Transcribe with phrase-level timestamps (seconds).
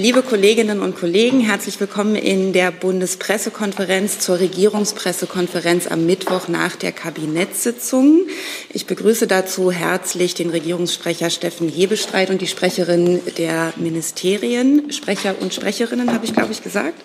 [0.00, 6.92] Liebe Kolleginnen und Kollegen, herzlich willkommen in der Bundespressekonferenz zur Regierungspressekonferenz am Mittwoch nach der
[6.92, 8.28] Kabinettssitzung.
[8.72, 15.52] Ich begrüße dazu herzlich den Regierungssprecher Steffen Hebestreit und die Sprecherin der Ministerien, Sprecher und
[15.52, 17.02] Sprecherinnen, habe ich, glaube ich, gesagt.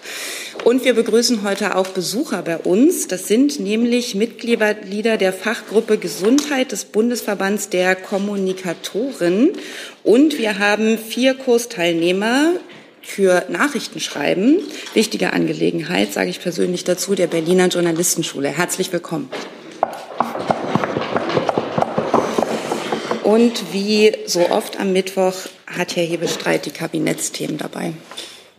[0.64, 3.08] Und wir begrüßen heute auch Besucher bei uns.
[3.08, 9.50] Das sind nämlich Mitglieder der Fachgruppe Gesundheit des Bundesverbands der Kommunikatoren.
[10.04, 12.52] Und wir haben vier Kursteilnehmer
[13.04, 14.60] für Nachrichtenschreiben.
[14.94, 18.50] Wichtige Angelegenheit, sage ich persönlich dazu, der Berliner Journalistenschule.
[18.50, 19.30] Herzlich willkommen.
[23.24, 25.34] Und wie so oft am Mittwoch
[25.68, 27.94] hat Herr Hebestreit die Kabinettsthemen dabei.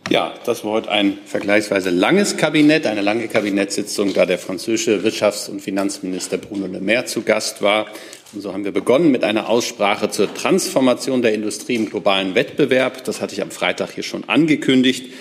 [0.09, 5.49] Ja, das war heute ein vergleichsweise langes Kabinett, eine lange Kabinettssitzung, da der französische Wirtschafts-
[5.49, 7.87] und Finanzminister Bruno Le Maire zu Gast war.
[8.33, 13.03] Und so haben wir begonnen mit einer Aussprache zur Transformation der Industrie im globalen Wettbewerb.
[13.03, 15.13] Das hatte ich am Freitag hier schon angekündigt.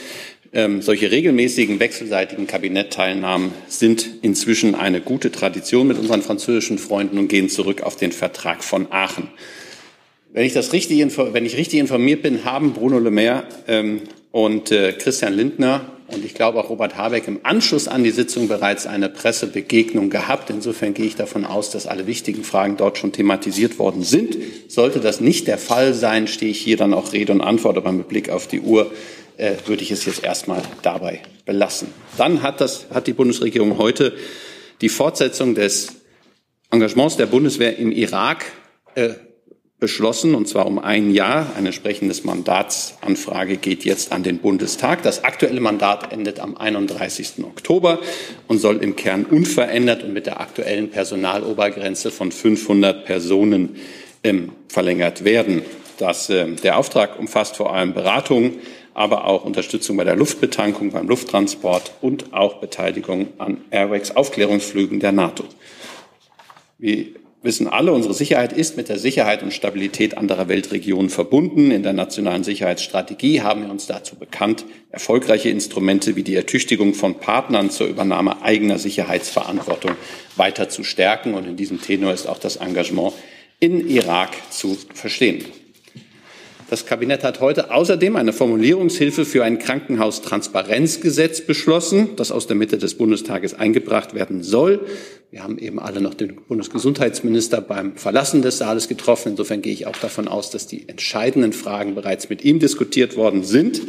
[0.52, 7.28] Ähm, solche regelmäßigen wechselseitigen Kabinettteilnahmen sind inzwischen eine gute Tradition mit unseren französischen Freunden und
[7.28, 9.28] gehen zurück auf den Vertrag von Aachen.
[10.32, 14.70] Wenn ich, das richtig, wenn ich richtig informiert bin, haben Bruno Le Maire ähm, und
[14.70, 18.86] äh, Christian Lindner und ich glaube auch Robert Habeck im Anschluss an die Sitzung bereits
[18.86, 20.50] eine Pressebegegnung gehabt.
[20.50, 24.36] Insofern gehe ich davon aus, dass alle wichtigen Fragen dort schon thematisiert worden sind.
[24.68, 27.92] Sollte das nicht der Fall sein, stehe ich hier dann auch Rede und Antwort, aber
[27.92, 28.90] mit Blick auf die Uhr
[29.36, 31.88] äh, würde ich es jetzt erstmal dabei belassen.
[32.16, 34.14] Dann hat, das, hat die Bundesregierung heute
[34.80, 35.88] die Fortsetzung des
[36.70, 38.44] Engagements der Bundeswehr im Irak
[38.94, 39.10] äh,
[39.84, 41.52] beschlossen, und zwar um ein Jahr.
[41.58, 45.02] Eine entsprechende Mandatsanfrage geht jetzt an den Bundestag.
[45.02, 47.44] Das aktuelle Mandat endet am 31.
[47.44, 47.98] Oktober
[48.48, 53.76] und soll im Kern unverändert und mit der aktuellen Personalobergrenze von 500 Personen
[54.22, 55.60] ähm, verlängert werden.
[55.98, 58.60] Das, äh, der Auftrag umfasst vor allem Beratungen,
[58.94, 65.44] aber auch Unterstützung bei der Luftbetankung, beim Lufttransport und auch Beteiligung an Airwax-Aufklärungsflügen der NATO.
[66.78, 71.70] Wie wissen alle, unsere Sicherheit ist mit der Sicherheit und Stabilität anderer Weltregionen verbunden.
[71.70, 77.20] In der nationalen Sicherheitsstrategie haben wir uns dazu bekannt, erfolgreiche Instrumente wie die Ertüchtigung von
[77.20, 79.92] Partnern zur Übernahme eigener Sicherheitsverantwortung
[80.36, 81.34] weiter zu stärken.
[81.34, 83.12] Und in diesem Tenor ist auch das Engagement
[83.60, 85.44] in Irak zu verstehen.
[86.70, 92.78] Das Kabinett hat heute außerdem eine Formulierungshilfe für ein Krankenhaustransparenzgesetz beschlossen, das aus der Mitte
[92.78, 94.86] des Bundestages eingebracht werden soll.
[95.34, 99.30] Wir haben eben alle noch den Bundesgesundheitsminister beim Verlassen des Saales getroffen.
[99.30, 103.42] Insofern gehe ich auch davon aus, dass die entscheidenden Fragen bereits mit ihm diskutiert worden
[103.42, 103.82] sind.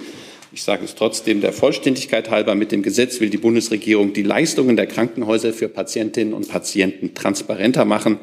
[0.52, 2.56] Ich sage es trotzdem der Vollständigkeit halber.
[2.56, 7.86] Mit dem Gesetz will die Bundesregierung die Leistungen der Krankenhäuser für Patientinnen und Patienten transparenter
[7.86, 8.18] machen.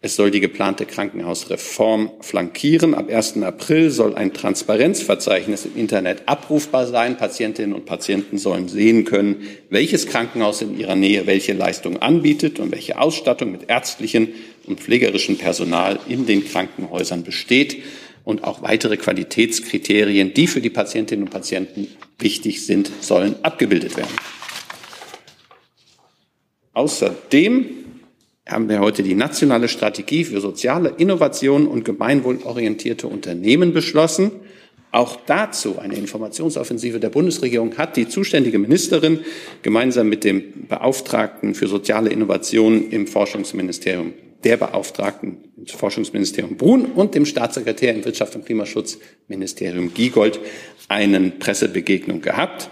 [0.00, 2.94] Es soll die geplante Krankenhausreform flankieren.
[2.94, 3.42] Ab 1.
[3.42, 7.16] April soll ein Transparenzverzeichnis im Internet abrufbar sein.
[7.16, 12.70] Patientinnen und Patienten sollen sehen können, welches Krankenhaus in ihrer Nähe welche Leistung anbietet und
[12.70, 14.28] welche Ausstattung mit ärztlichen
[14.66, 17.82] und pflegerischem Personal in den Krankenhäusern besteht
[18.22, 21.88] und auch weitere Qualitätskriterien, die für die Patientinnen und Patienten
[22.20, 24.14] wichtig sind, sollen abgebildet werden.
[26.72, 27.87] Außerdem
[28.48, 34.32] haben wir heute die nationale Strategie für soziale Innovation und gemeinwohlorientierte Unternehmen beschlossen.
[34.90, 39.20] Auch dazu eine Informationsoffensive der Bundesregierung hat die zuständige Ministerin
[39.60, 44.14] gemeinsam mit dem Beauftragten für soziale Innovation im Forschungsministerium,
[44.44, 50.40] der Beauftragten im Forschungsministerium Brun und dem Staatssekretär im Wirtschaft und Klimaschutzministerium Giegold
[50.88, 52.70] einen Pressebegegnung gehabt.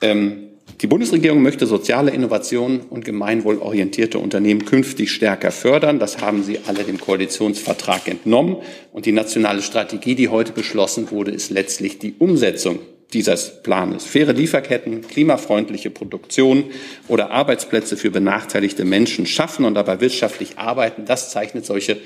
[0.00, 0.49] Ähm,
[0.80, 5.98] die Bundesregierung möchte soziale Innovationen und gemeinwohlorientierte Unternehmen künftig stärker fördern.
[5.98, 8.56] Das haben Sie alle dem Koalitionsvertrag entnommen.
[8.92, 12.78] Und die nationale Strategie, die heute beschlossen wurde, ist letztlich die Umsetzung
[13.12, 14.04] dieses Planes.
[14.04, 16.64] Faire Lieferketten, klimafreundliche Produktion
[17.08, 21.98] oder Arbeitsplätze für benachteiligte Menschen schaffen und dabei wirtschaftlich arbeiten, das zeichnet solche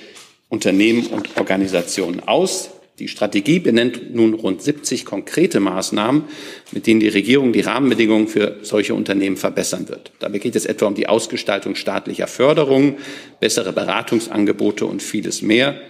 [0.48, 2.70] Unternehmen und Organisationen aus.
[3.00, 6.24] Die Strategie benennt nun rund 70 konkrete Maßnahmen,
[6.70, 10.12] mit denen die Regierung die Rahmenbedingungen für solche Unternehmen verbessern wird.
[10.20, 12.94] Dabei geht es etwa um die Ausgestaltung staatlicher Förderungen,
[13.40, 15.80] bessere Beratungsangebote und vieles mehr.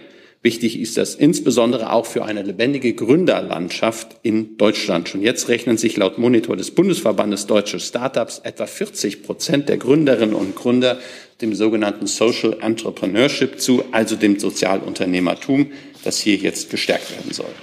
[0.41, 5.09] Wichtig ist das insbesondere auch für eine lebendige Gründerlandschaft in Deutschland.
[5.09, 10.35] Schon jetzt rechnen sich laut Monitor des Bundesverbandes Deutsche Startups etwa 40 Prozent der Gründerinnen
[10.35, 10.99] und Gründer
[11.41, 15.71] dem sogenannten Social Entrepreneurship zu, also dem Sozialunternehmertum,
[16.05, 17.53] das hier jetzt gestärkt werden soll.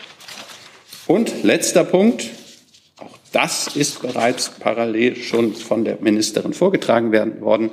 [1.07, 2.31] Und letzter Punkt,
[2.99, 7.71] auch das ist bereits parallel schon von der Ministerin vorgetragen werden worden.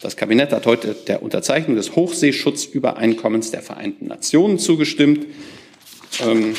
[0.00, 5.26] Das Kabinett hat heute der Unterzeichnung des Hochseeschutzübereinkommens der Vereinten Nationen zugestimmt.
[6.24, 6.54] Ähm,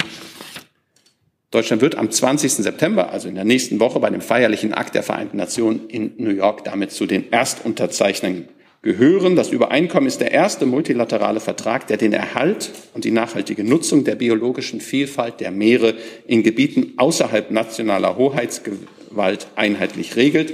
[1.52, 2.52] Deutschland wird am 20.
[2.52, 6.30] September, also in der nächsten Woche, bei dem feierlichen Akt der Vereinten Nationen in New
[6.30, 8.48] York damit zu den Erstunterzeichnern
[8.82, 9.36] gehören.
[9.36, 14.16] Das Übereinkommen ist der erste multilaterale Vertrag, der den Erhalt und die nachhaltige Nutzung der
[14.16, 15.96] biologischen Vielfalt der Meere
[16.28, 20.54] in Gebieten außerhalb nationaler Hoheitsgewalt einheitlich regelt.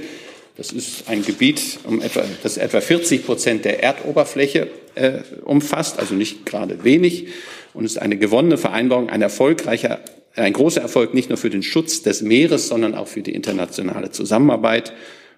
[0.57, 6.15] Das ist ein Gebiet, um etwa, das etwa 40 Prozent der Erdoberfläche äh, umfasst, also
[6.15, 7.27] nicht gerade wenig,
[7.73, 9.99] und ist eine gewonnene Vereinbarung, ein erfolgreicher,
[10.35, 14.11] ein großer Erfolg nicht nur für den Schutz des Meeres, sondern auch für die internationale
[14.11, 14.93] Zusammenarbeit.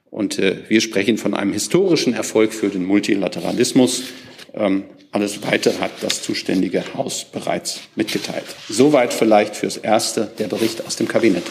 [0.09, 4.03] Und äh, wir sprechen von einem historischen Erfolg für den Multilateralismus.
[4.53, 8.45] Ähm, alles Weitere hat das zuständige Haus bereits mitgeteilt.
[8.69, 11.43] Soweit vielleicht fürs Erste der Bericht aus dem Kabinett.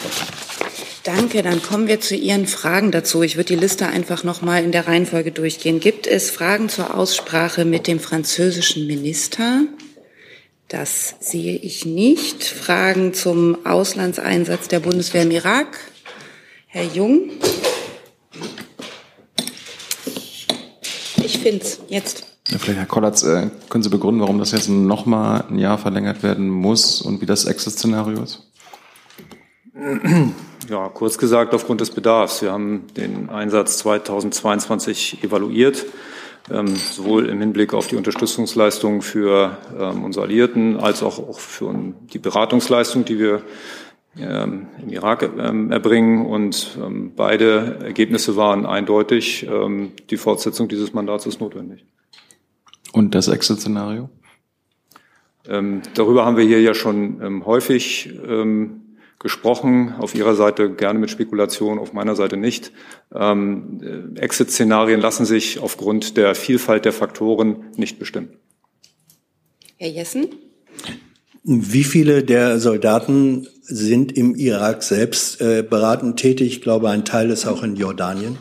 [1.03, 3.23] Danke, dann kommen wir zu Ihren Fragen dazu.
[3.23, 5.79] Ich würde die Liste einfach noch mal in der Reihenfolge durchgehen.
[5.79, 9.61] Gibt es Fragen zur Aussprache mit dem französischen Minister?
[10.67, 12.43] Das sehe ich nicht.
[12.43, 15.77] Fragen zum Auslandseinsatz der Bundeswehr im Irak?
[16.67, 17.31] Herr Jung?
[21.23, 22.25] Ich finde es jetzt.
[22.49, 25.77] Ja, vielleicht, Herr Kollatz, äh, können Sie begründen, warum das jetzt noch mal ein Jahr
[25.77, 28.43] verlängert werden muss und wie das Exit-Szenario ist?
[30.69, 32.41] Ja, kurz gesagt, aufgrund des Bedarfs.
[32.41, 35.85] Wir haben den Einsatz 2022 evaluiert,
[36.51, 41.73] ähm, sowohl im Hinblick auf die Unterstützungsleistungen für ähm, unsere Alliierten als auch, auch für
[42.11, 43.43] die Beratungsleistung, die wir
[44.19, 46.25] ähm, im Irak ähm, erbringen.
[46.25, 49.47] Und ähm, beide Ergebnisse waren eindeutig.
[49.49, 51.85] Ähm, die Fortsetzung dieses Mandats ist notwendig.
[52.93, 54.09] Und das Exit-Szenario?
[55.93, 58.09] darüber haben wir hier ja schon häufig
[59.19, 59.93] gesprochen.
[59.97, 62.71] Auf Ihrer Seite gerne mit Spekulation, auf meiner Seite nicht.
[63.13, 68.29] Ähm, Exit-Szenarien lassen sich aufgrund der Vielfalt der Faktoren nicht bestimmen.
[69.77, 70.27] Herr Jessen?
[71.43, 76.47] Wie viele der Soldaten sind im Irak selbst äh, beratend tätig?
[76.47, 78.37] Ich glaube, ein Teil ist auch in Jordanien.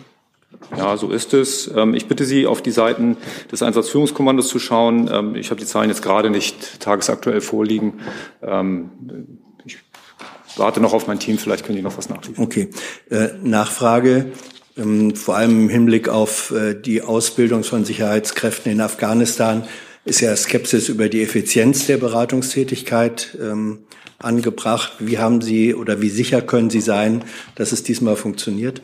[0.76, 1.70] Ja, so ist es.
[1.74, 3.16] Ähm, ich bitte Sie, auf die Seiten
[3.50, 5.10] des Einsatzführungskommandos zu schauen.
[5.12, 7.94] Ähm, ich habe die Zahlen jetzt gerade nicht tagesaktuell vorliegen.
[8.42, 8.90] Ähm,
[10.56, 12.44] warte noch auf mein Team, vielleicht können die noch was nachliefern.
[12.44, 12.70] Okay.
[13.10, 14.32] Äh, Nachfrage,
[15.14, 19.64] vor allem im Hinblick auf äh, die Ausbildung von Sicherheitskräften in Afghanistan,
[20.04, 23.36] ist ja Skepsis über die Effizienz der Beratungstätigkeit
[24.18, 24.92] angebracht.
[24.98, 27.24] Wie haben Sie oder wie sicher können Sie sein,
[27.54, 28.82] dass es diesmal funktioniert?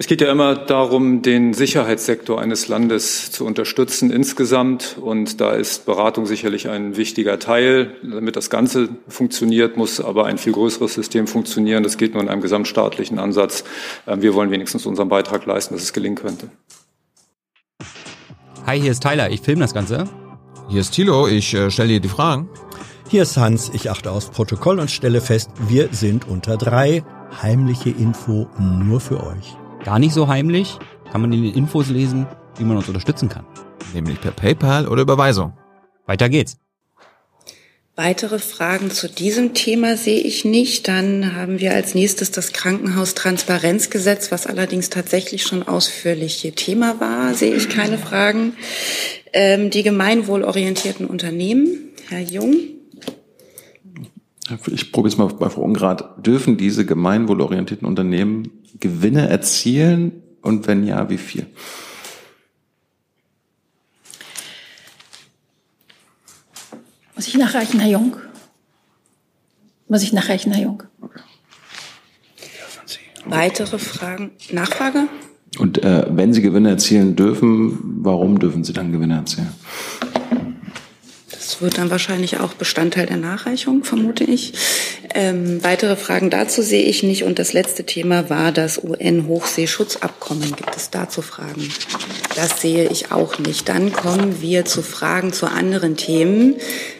[0.00, 4.96] Es geht ja immer darum, den Sicherheitssektor eines Landes zu unterstützen insgesamt.
[4.96, 7.96] Und da ist Beratung sicherlich ein wichtiger Teil.
[8.04, 11.82] Damit das Ganze funktioniert, muss aber ein viel größeres System funktionieren.
[11.82, 13.64] Das geht nur in einem gesamtstaatlichen Ansatz.
[14.06, 16.48] Ähm, wir wollen wenigstens unseren Beitrag leisten, dass es gelingen könnte.
[18.66, 19.30] Hi, hier ist Tyler.
[19.32, 20.08] Ich filme das Ganze.
[20.68, 21.26] Hier ist Thilo.
[21.26, 22.48] Ich äh, stelle dir die Fragen.
[23.10, 23.70] Hier ist Hans.
[23.72, 27.02] Ich achte aufs Protokoll und stelle fest, wir sind unter drei.
[27.42, 29.56] Heimliche Info nur für euch.
[29.82, 30.78] Gar nicht so heimlich,
[31.10, 32.26] kann man in den Infos lesen,
[32.58, 33.46] wie man uns unterstützen kann.
[33.94, 35.54] Nämlich per PayPal oder Überweisung.
[36.04, 36.58] Weiter geht's.
[37.96, 40.86] Weitere Fragen zu diesem Thema sehe ich nicht.
[40.86, 47.54] Dann haben wir als nächstes das Krankenhaustransparenzgesetz, was allerdings tatsächlich schon ausführlich Thema war, sehe
[47.54, 48.52] ich keine Fragen.
[49.32, 52.77] Ähm, die gemeinwohlorientierten Unternehmen, Herr Jung.
[54.66, 56.26] Ich probiere es mal bei Frau Ungrad.
[56.26, 58.50] Dürfen diese gemeinwohlorientierten Unternehmen
[58.80, 61.46] Gewinne erzielen und wenn ja, wie viel?
[67.14, 68.16] Muss ich nachreichen, Herr Jung?
[69.88, 70.82] Muss ich nachreichen, Herr Jung?
[71.00, 71.20] Okay.
[73.26, 74.30] Weitere Fragen?
[74.52, 75.08] Nachfrage?
[75.58, 79.48] Und äh, wenn Sie Gewinne erzielen dürfen, warum dürfen Sie dann Gewinne erzielen?
[81.58, 84.52] Das wird dann wahrscheinlich auch Bestandteil der Nachreichung, vermute ich.
[85.12, 87.24] Ähm, weitere Fragen dazu sehe ich nicht.
[87.24, 90.54] Und das letzte Thema war das UN-Hochseeschutzabkommen.
[90.54, 91.68] Gibt es dazu Fragen?
[92.36, 93.68] Das sehe ich auch nicht.
[93.68, 96.54] Dann kommen wir zu Fragen zu anderen Themen.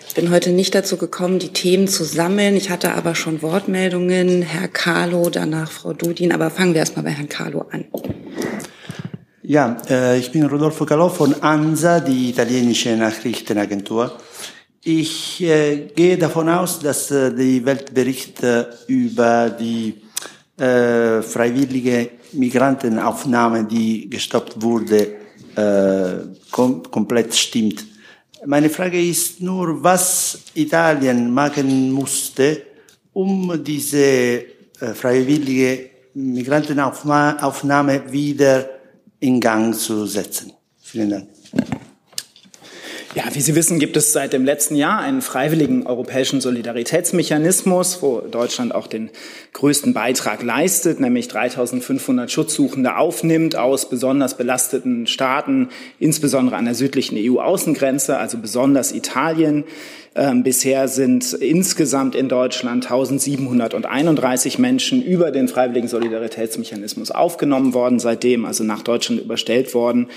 [0.08, 2.56] Ich bin heute nicht dazu gekommen, die Themen zu sammeln.
[2.56, 4.42] Ich hatte aber schon Wortmeldungen.
[4.42, 6.32] Herr Carlo, danach Frau Dudin.
[6.32, 7.84] Aber fangen wir erstmal bei Herrn Carlo an.
[9.44, 14.18] Ja, äh, ich bin Rodolfo Calò von ANSA, die italienische Nachrichtenagentur.
[14.90, 20.00] Ich äh, gehe davon aus, dass äh, die Weltbericht äh, über die
[20.56, 25.16] äh, freiwillige Migrantenaufnahme, die gestoppt wurde,
[25.56, 27.84] äh, kom komplett stimmt.
[28.46, 32.62] Meine Frage ist nur, was Italien machen musste,
[33.12, 34.44] um diese äh,
[34.94, 38.70] freiwillige Migrantenaufnahme wieder
[39.20, 40.54] in Gang zu setzen.
[40.80, 41.37] Vielen Dank.
[43.14, 48.20] Ja, wie Sie wissen, gibt es seit dem letzten Jahr einen freiwilligen europäischen Solidaritätsmechanismus, wo
[48.20, 49.08] Deutschland auch den
[49.54, 57.16] größten Beitrag leistet, nämlich 3500 Schutzsuchende aufnimmt aus besonders belasteten Staaten, insbesondere an der südlichen
[57.18, 59.64] EU-Außengrenze, also besonders Italien.
[60.14, 68.44] Ähm, bisher sind insgesamt in Deutschland 1731 Menschen über den freiwilligen Solidaritätsmechanismus aufgenommen worden, seitdem
[68.44, 70.08] also nach Deutschland überstellt worden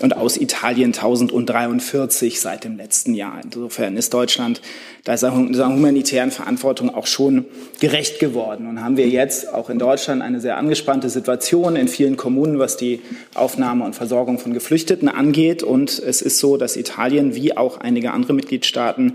[0.00, 3.40] und aus Italien 1043 seit dem letzten Jahr.
[3.42, 4.60] Insofern ist Deutschland
[5.06, 7.46] dieser humanitären Verantwortung auch schon
[7.80, 8.66] gerecht geworden.
[8.66, 12.76] Und haben wir jetzt auch in Deutschland eine sehr angespannte Situation in vielen Kommunen, was
[12.76, 13.00] die
[13.34, 15.62] Aufnahme und Versorgung von Geflüchteten angeht.
[15.62, 19.14] Und es ist so, dass Italien wie auch einige andere Mitgliedstaaten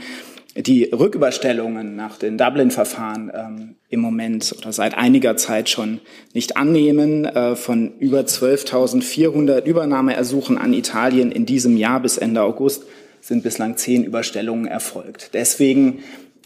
[0.56, 6.02] die Rücküberstellungen nach den Dublin-Verfahren ähm, im Moment oder seit einiger Zeit schon
[6.34, 7.26] nicht annehmen.
[7.26, 12.84] Äh, von über 12.400 Übernahmeersuchen an Italien in diesem Jahr bis Ende August
[13.22, 15.32] sind bislang zehn Überstellungen erfolgt.
[15.34, 16.00] Deswegen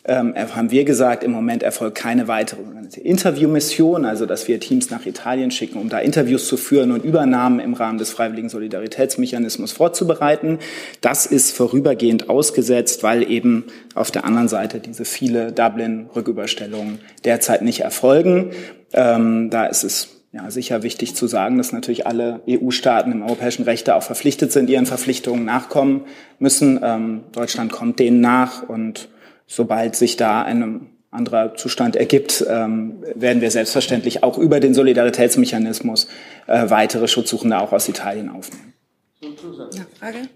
[0.08, 2.62] ähm, haben wir gesagt, im Moment erfolgt keine weitere
[3.02, 7.60] Interviewmission, also dass wir Teams nach Italien schicken, um da Interviews zu führen und Übernahmen
[7.60, 10.60] im Rahmen des freiwilligen Solidaritätsmechanismus vorzubereiten.
[11.02, 17.80] Das ist vorübergehend ausgesetzt, weil eben auf der anderen Seite diese viele Dublin-Rücküberstellungen derzeit nicht
[17.80, 18.52] erfolgen.
[18.94, 23.64] Ähm, da ist es ja, sicher wichtig zu sagen, dass natürlich alle EU-Staaten im europäischen
[23.64, 26.02] Recht auch verpflichtet sind, ihren Verpflichtungen nachkommen
[26.40, 26.80] müssen.
[26.84, 29.08] Ähm, Deutschland kommt denen nach und
[29.48, 36.08] sobald sich da ein anderer Zustand ergibt, ähm, werden wir selbstverständlich auch über den Solidaritätsmechanismus
[36.48, 38.74] äh, weitere Schutzsuchende auch aus Italien aufnehmen.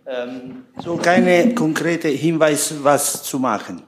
[0.06, 3.84] Ähm, so keine konkrete Hinweis, was zu machen.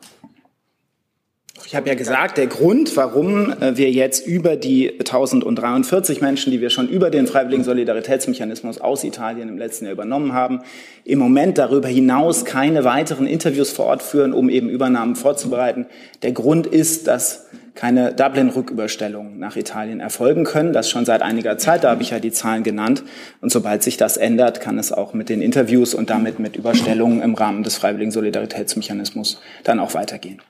[1.65, 6.62] Ich habe ja gesagt, der Grund, warum äh, wir jetzt über die 1043 Menschen, die
[6.62, 10.62] wir schon über den freiwilligen Solidaritätsmechanismus aus Italien im letzten Jahr übernommen haben,
[11.06, 15.86] im Moment darüber hinaus keine weiteren Interviews vor Ort führen, um eben Übernahmen vorzubereiten.
[16.24, 20.74] Der Grund ist, dass keine Dublin-Rücküberstellungen nach Italien erfolgen können.
[20.74, 23.03] Das schon seit einiger Zeit, da habe ich ja die Zahlen genannt.
[23.39, 27.22] Und sobald sich das ändert, kann es auch mit den Interviews und damit mit Überstellungen
[27.22, 30.41] im Rahmen des freiwilligen Solidaritätsmechanismus dann auch weitergehen.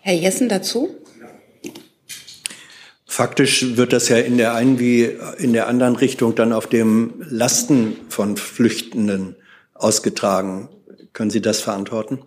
[0.00, 0.96] Herr Jessen dazu?
[3.06, 7.14] Faktisch wird das ja in der einen wie in der anderen Richtung dann auf dem
[7.28, 9.36] Lasten von Flüchtenden
[9.74, 10.68] ausgetragen.
[11.12, 12.22] Können Sie das verantworten?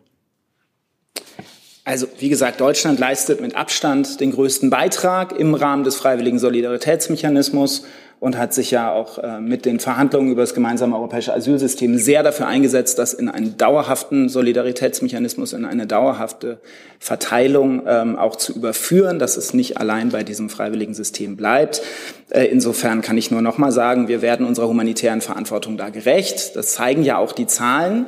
[1.85, 7.85] Also wie gesagt, Deutschland leistet mit Abstand den größten Beitrag im Rahmen des freiwilligen Solidaritätsmechanismus
[8.23, 12.23] und hat sich ja auch äh, mit den Verhandlungen über das gemeinsame europäische Asylsystem sehr
[12.23, 16.59] dafür eingesetzt, dass in einen dauerhaften Solidaritätsmechanismus, in eine dauerhafte
[16.99, 21.81] Verteilung ähm, auch zu überführen, dass es nicht allein bei diesem freiwilligen System bleibt.
[22.29, 26.55] Äh, insofern kann ich nur noch mal sagen, wir werden unserer humanitären Verantwortung da gerecht.
[26.55, 28.05] Das zeigen ja auch die Zahlen.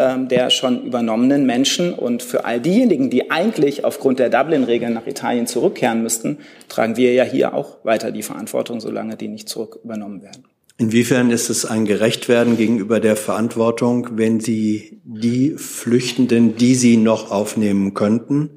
[0.00, 1.92] Ähm, der schon übernommenen Menschen.
[1.92, 6.38] Und für all diejenigen, die eigentlich aufgrund der Dublin-Regeln nach Italien zurückkehren müssten,
[6.68, 10.44] tragen wir ja hier auch weiter die Verantwortung, solange die nicht zurück übernommen werden.
[10.76, 17.32] Inwiefern ist es ein Gerechtwerden gegenüber der Verantwortung, wenn Sie die Flüchtenden, die Sie noch
[17.32, 18.50] aufnehmen könnten,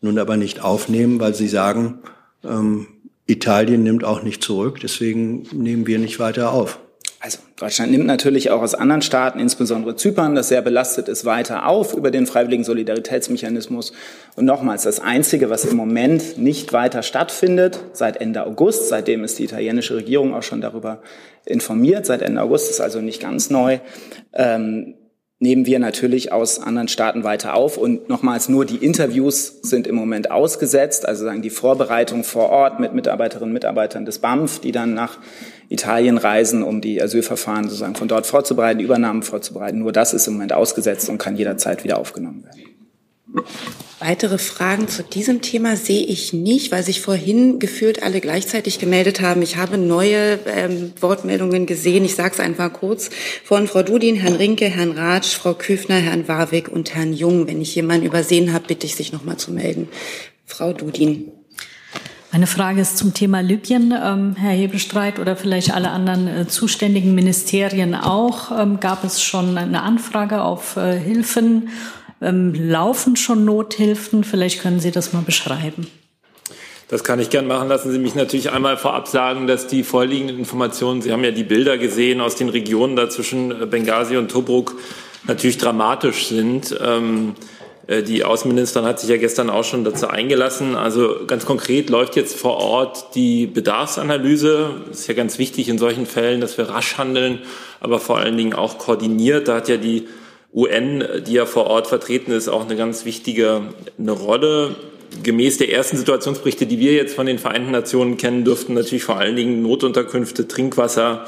[0.00, 1.98] nun aber nicht aufnehmen, weil Sie sagen,
[2.42, 2.86] ähm,
[3.26, 6.80] Italien nimmt auch nicht zurück, deswegen nehmen wir nicht weiter auf?
[7.18, 11.66] Also Deutschland nimmt natürlich auch aus anderen Staaten, insbesondere Zypern, das sehr belastet ist, weiter
[11.66, 13.92] auf über den freiwilligen Solidaritätsmechanismus.
[14.36, 19.38] Und nochmals, das Einzige, was im Moment nicht weiter stattfindet, seit Ende August, seitdem ist
[19.38, 21.00] die italienische Regierung auch schon darüber
[21.46, 23.78] informiert, seit Ende August ist also nicht ganz neu,
[24.34, 24.94] ähm,
[25.38, 27.76] nehmen wir natürlich aus anderen Staaten weiter auf.
[27.76, 32.80] Und nochmals, nur die Interviews sind im Moment ausgesetzt, also sagen die Vorbereitung vor Ort
[32.80, 35.18] mit Mitarbeiterinnen und Mitarbeitern des BAMF, die dann nach
[35.68, 39.80] Italien reisen, um die Asylverfahren sozusagen von dort vorzubereiten, Übernahmen vorzubereiten.
[39.80, 42.75] Nur das ist im Moment ausgesetzt und kann jederzeit wieder aufgenommen werden.
[43.98, 49.22] Weitere Fragen zu diesem Thema sehe ich nicht, weil sich vorhin gefühlt alle gleichzeitig gemeldet
[49.22, 49.40] haben.
[49.40, 52.04] Ich habe neue ähm, Wortmeldungen gesehen.
[52.04, 53.08] Ich sage es einfach kurz.
[53.42, 57.48] Von Frau Dudin, Herrn Rinke, Herrn Ratsch, Frau Küfner, Herrn Warwick und Herrn Jung.
[57.48, 59.88] Wenn ich jemanden übersehen habe, bitte ich, sich noch mal zu melden.
[60.44, 61.32] Frau Dudin.
[62.32, 67.14] Meine Frage ist zum Thema Libyen, ähm, Herr Hebestreit, oder vielleicht alle anderen äh, zuständigen
[67.14, 68.50] Ministerien auch.
[68.50, 71.70] Ähm, gab es schon eine Anfrage auf äh, Hilfen?
[72.20, 74.24] Ähm, laufen schon Nothilfen?
[74.24, 75.86] Vielleicht können Sie das mal beschreiben.
[76.88, 77.68] Das kann ich gern machen.
[77.68, 81.42] Lassen Sie mich natürlich einmal vorab sagen, dass die vorliegenden Informationen, Sie haben ja die
[81.42, 84.76] Bilder gesehen aus den Regionen da zwischen äh, Benghazi und Tobruk,
[85.26, 86.76] natürlich dramatisch sind.
[86.80, 87.34] Ähm,
[87.86, 90.76] äh, die Außenministerin hat sich ja gestern auch schon dazu eingelassen.
[90.76, 94.70] Also ganz konkret läuft jetzt vor Ort die Bedarfsanalyse.
[94.88, 97.40] Das ist ja ganz wichtig in solchen Fällen, dass wir rasch handeln,
[97.80, 99.48] aber vor allen Dingen auch koordiniert.
[99.48, 100.06] Da hat ja die
[100.56, 104.74] UN, die ja vor Ort vertreten ist, auch eine ganz wichtige eine Rolle.
[105.22, 109.18] Gemäß der ersten Situationsberichte, die wir jetzt von den Vereinten Nationen kennen, dürften natürlich vor
[109.18, 111.26] allen Dingen Notunterkünfte, Trinkwasser,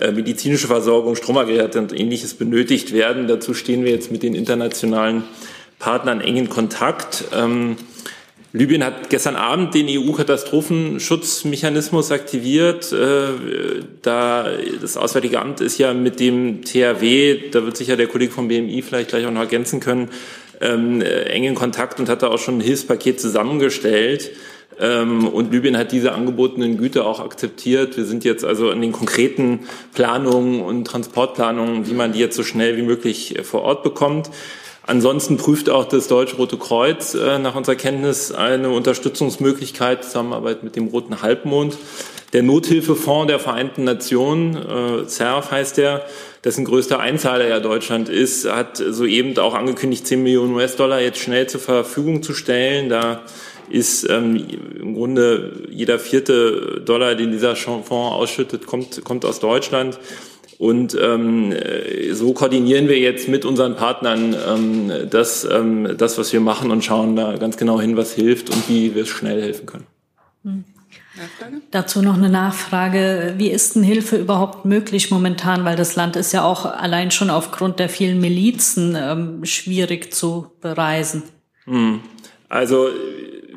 [0.00, 3.28] äh, medizinische Versorgung, Stromaggregate und ähnliches benötigt werden.
[3.28, 5.22] Dazu stehen wir jetzt mit den internationalen
[5.78, 7.24] Partnern eng in Kontakt.
[7.32, 7.76] Ähm,
[8.56, 12.92] Libyen hat gestern Abend den EU-Katastrophenschutzmechanismus aktiviert.
[12.92, 13.30] Äh,
[14.00, 14.46] da
[14.80, 18.82] das Auswärtige Amt ist ja mit dem THW, da wird sicher der Kollege vom BMI
[18.82, 20.08] vielleicht gleich auch noch ergänzen können,
[20.60, 24.30] ähm, eng in Kontakt und hat da auch schon ein Hilfspaket zusammengestellt.
[24.78, 27.96] Ähm, und Libyen hat diese angebotenen Güter auch akzeptiert.
[27.96, 32.44] Wir sind jetzt also in den konkreten Planungen und Transportplanungen, wie man die jetzt so
[32.44, 34.30] schnell wie möglich äh, vor Ort bekommt.
[34.86, 40.76] Ansonsten prüft auch das Deutsche Rote Kreuz äh, nach unserer Kenntnis eine Unterstützungsmöglichkeit, Zusammenarbeit mit
[40.76, 41.78] dem Roten Halbmond.
[42.34, 46.04] Der Nothilfefonds der Vereinten Nationen, äh, CERF heißt der,
[46.42, 51.46] dessen größter Einzahler ja Deutschland ist, hat soeben auch angekündigt, 10 Millionen US-Dollar jetzt schnell
[51.46, 52.90] zur Verfügung zu stellen.
[52.90, 53.22] Da
[53.70, 54.46] ist ähm,
[54.78, 59.98] im Grunde jeder vierte Dollar, den dieser Fonds ausschüttet, kommt, kommt aus Deutschland.
[60.58, 61.54] Und ähm,
[62.12, 66.84] so koordinieren wir jetzt mit unseren Partnern ähm, das, ähm, das, was wir machen und
[66.84, 69.86] schauen da ganz genau hin, was hilft und wie wir schnell helfen können.
[70.44, 70.64] Hm.
[71.70, 73.34] Dazu noch eine Nachfrage.
[73.36, 75.64] Wie ist denn Hilfe überhaupt möglich momentan?
[75.64, 80.50] Weil das Land ist ja auch allein schon aufgrund der vielen Milizen ähm, schwierig zu
[80.60, 81.22] bereisen.
[81.66, 82.00] Hm.
[82.48, 82.88] Also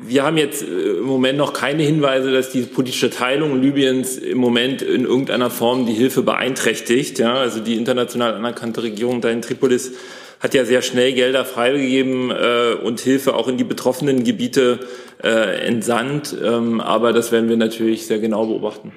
[0.00, 4.38] wir haben jetzt äh, im Moment noch keine Hinweise, dass die politische Teilung Libyens im
[4.38, 7.18] Moment in irgendeiner Form die Hilfe beeinträchtigt.
[7.18, 9.92] Ja, also die international anerkannte Regierung da in Tripolis
[10.40, 14.80] hat ja sehr schnell Gelder freigegeben äh, und Hilfe auch in die betroffenen Gebiete
[15.22, 16.36] äh, entsandt.
[16.42, 18.92] Ähm, aber das werden wir natürlich sehr genau beobachten.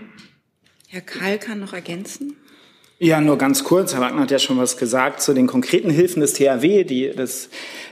[0.87, 2.35] Herr Karl kann noch ergänzen.
[3.03, 3.95] Ja, nur ganz kurz.
[3.95, 7.49] Herr Wagner hat ja schon was gesagt zu den konkreten Hilfen des THW, die, das,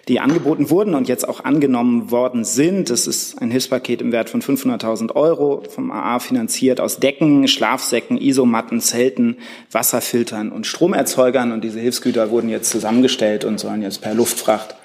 [0.07, 2.91] die angeboten wurden und jetzt auch angenommen worden sind.
[2.91, 8.21] Das ist ein Hilfspaket im Wert von 500.000 Euro vom AA finanziert aus Decken, Schlafsäcken,
[8.21, 9.37] Isomatten, Zelten,
[9.72, 11.53] Wasserfiltern und Stromerzeugern.
[11.53, 14.75] Und diese Hilfsgüter wurden jetzt zusammengestellt und sollen jetzt per Luftfracht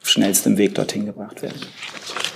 [0.00, 1.60] auf schnellstem Weg dorthin gebracht werden.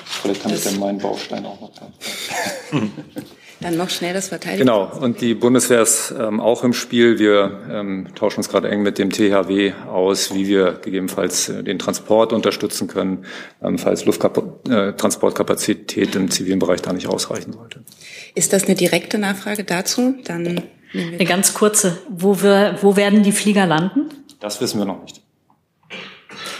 [0.05, 2.91] Vielleicht kann ich dann meinen Baustein auch noch haben.
[3.61, 4.67] Dann noch schnell das Verteidigung.
[4.67, 7.19] Genau, und die Bundeswehr ist ähm, auch im Spiel.
[7.19, 11.79] Wir ähm, tauschen uns gerade eng mit dem THW aus, wie wir gegebenenfalls äh, den
[11.79, 13.25] Transport unterstützen können,
[13.63, 17.81] ähm, falls Lufttransportkapazität im zivilen Bereich da nicht ausreichen sollte.
[18.35, 20.17] Ist das eine direkte Nachfrage dazu?
[20.25, 20.61] Dann
[20.93, 21.97] eine ganz kurze.
[22.11, 24.11] Wo, wir, wo werden die Flieger landen?
[24.41, 25.23] Das wissen wir noch nicht.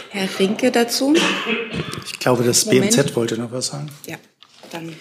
[0.09, 1.13] Herr Rinke dazu?
[2.05, 2.95] Ich glaube, das Moment.
[2.95, 3.91] BMZ wollte noch was sagen.
[4.07, 4.15] Ja,
[4.71, 4.93] dann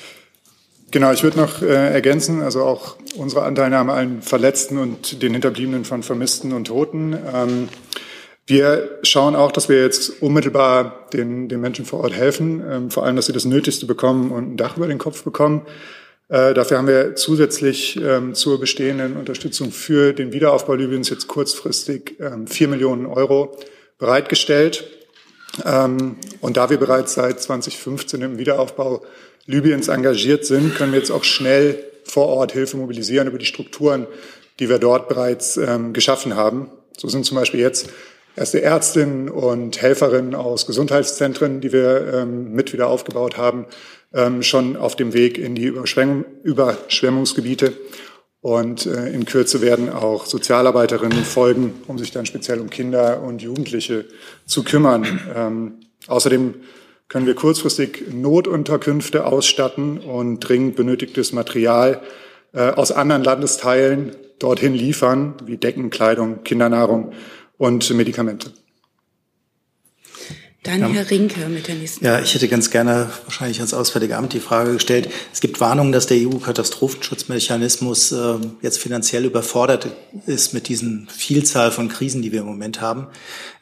[0.92, 5.84] Genau, ich würde noch äh, ergänzen, also auch unsere Anteilnahme an Verletzten und den Hinterbliebenen
[5.84, 7.18] von Vermissten und Toten.
[7.34, 7.68] Ähm,
[8.46, 13.04] wir schauen auch, dass wir jetzt unmittelbar den, den Menschen vor Ort helfen, ähm, vor
[13.04, 15.62] allem, dass sie das Nötigste bekommen und ein Dach über den Kopf bekommen.
[16.28, 22.16] Äh, dafür haben wir zusätzlich ähm, zur bestehenden Unterstützung für den Wiederaufbau Libyens jetzt kurzfristig
[22.20, 23.56] ähm, vier Millionen Euro
[23.98, 24.84] bereitgestellt.
[25.64, 29.02] Ähm, und da wir bereits seit 2015 im Wiederaufbau
[29.46, 34.06] Libyens engagiert sind, können wir jetzt auch schnell vor Ort Hilfe mobilisieren über die Strukturen,
[34.58, 36.70] die wir dort bereits ähm, geschaffen haben.
[36.96, 37.90] So sind zum Beispiel jetzt
[38.36, 43.66] erste Ärztinnen und Helferinnen aus Gesundheitszentren, die wir ähm, mit wieder aufgebaut haben,
[44.40, 47.74] schon auf dem Weg in die Überschwemmung, Überschwemmungsgebiete.
[48.46, 53.42] Und äh, in Kürze werden auch Sozialarbeiterinnen folgen, um sich dann speziell um Kinder und
[53.42, 54.04] Jugendliche
[54.44, 55.18] zu kümmern.
[55.34, 56.54] Ähm, außerdem
[57.08, 62.00] können wir kurzfristig Notunterkünfte ausstatten und dringend benötigtes Material
[62.52, 67.14] äh, aus anderen Landesteilen dorthin liefern, wie Decken, Kleidung, Kindernahrung
[67.58, 68.52] und Medikamente.
[70.66, 70.88] Dann ja.
[70.88, 74.40] Herr Rinke mit der nächsten Ja, ich hätte ganz gerne wahrscheinlich ans Auswärtige Amt die
[74.40, 75.08] Frage gestellt.
[75.32, 79.88] Es gibt Warnungen, dass der EU-Katastrophenschutzmechanismus äh, jetzt finanziell überfordert
[80.26, 83.06] ist mit diesen Vielzahl von Krisen, die wir im Moment haben.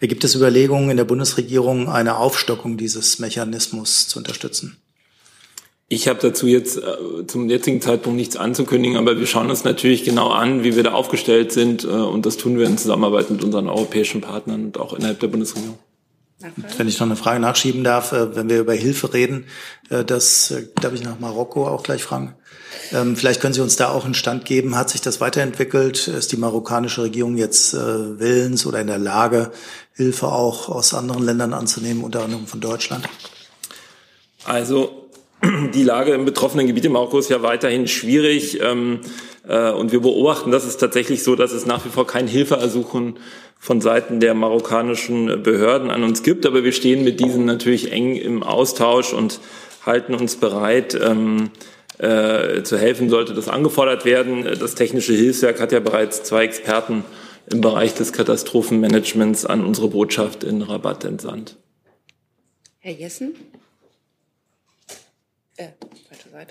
[0.00, 4.78] Gibt es Überlegungen in der Bundesregierung, eine Aufstockung dieses Mechanismus zu unterstützen?
[5.88, 10.04] Ich habe dazu jetzt äh, zum jetzigen Zeitpunkt nichts anzukündigen, aber wir schauen uns natürlich
[10.04, 11.84] genau an, wie wir da aufgestellt sind.
[11.84, 15.28] Äh, und das tun wir in Zusammenarbeit mit unseren europäischen Partnern und auch innerhalb der
[15.28, 15.78] Bundesregierung.
[16.38, 19.46] Wenn ich noch eine Frage nachschieben darf, äh, wenn wir über Hilfe reden,
[19.88, 22.34] äh, das äh, darf ich nach Marokko auch gleich fragen.
[22.92, 24.76] Ähm, vielleicht können Sie uns da auch einen Stand geben.
[24.76, 26.08] Hat sich das weiterentwickelt?
[26.08, 29.52] Ist die marokkanische Regierung jetzt willens oder in der Lage,
[29.94, 33.08] Hilfe auch aus anderen Ländern anzunehmen, unter anderem von Deutschland?
[34.44, 35.08] Also
[35.74, 38.60] die Lage im betroffenen Gebiet im Marokko ist ja weiterhin schwierig.
[38.60, 39.00] Ähm,
[39.46, 43.18] äh, und wir beobachten, dass es tatsächlich so, dass es nach wie vor kein Hilfeersuchen
[43.64, 46.44] von Seiten der marokkanischen Behörden an uns gibt.
[46.44, 49.40] Aber wir stehen mit diesen natürlich eng im Austausch und
[49.86, 51.48] halten uns bereit, ähm,
[51.96, 54.44] äh, zu helfen, sollte das angefordert werden.
[54.60, 57.04] Das Technische Hilfswerk hat ja bereits zwei Experten
[57.50, 61.56] im Bereich des Katastrophenmanagements an unsere Botschaft in Rabat entsandt.
[62.80, 63.34] Herr Jessen?
[65.56, 65.68] Äh,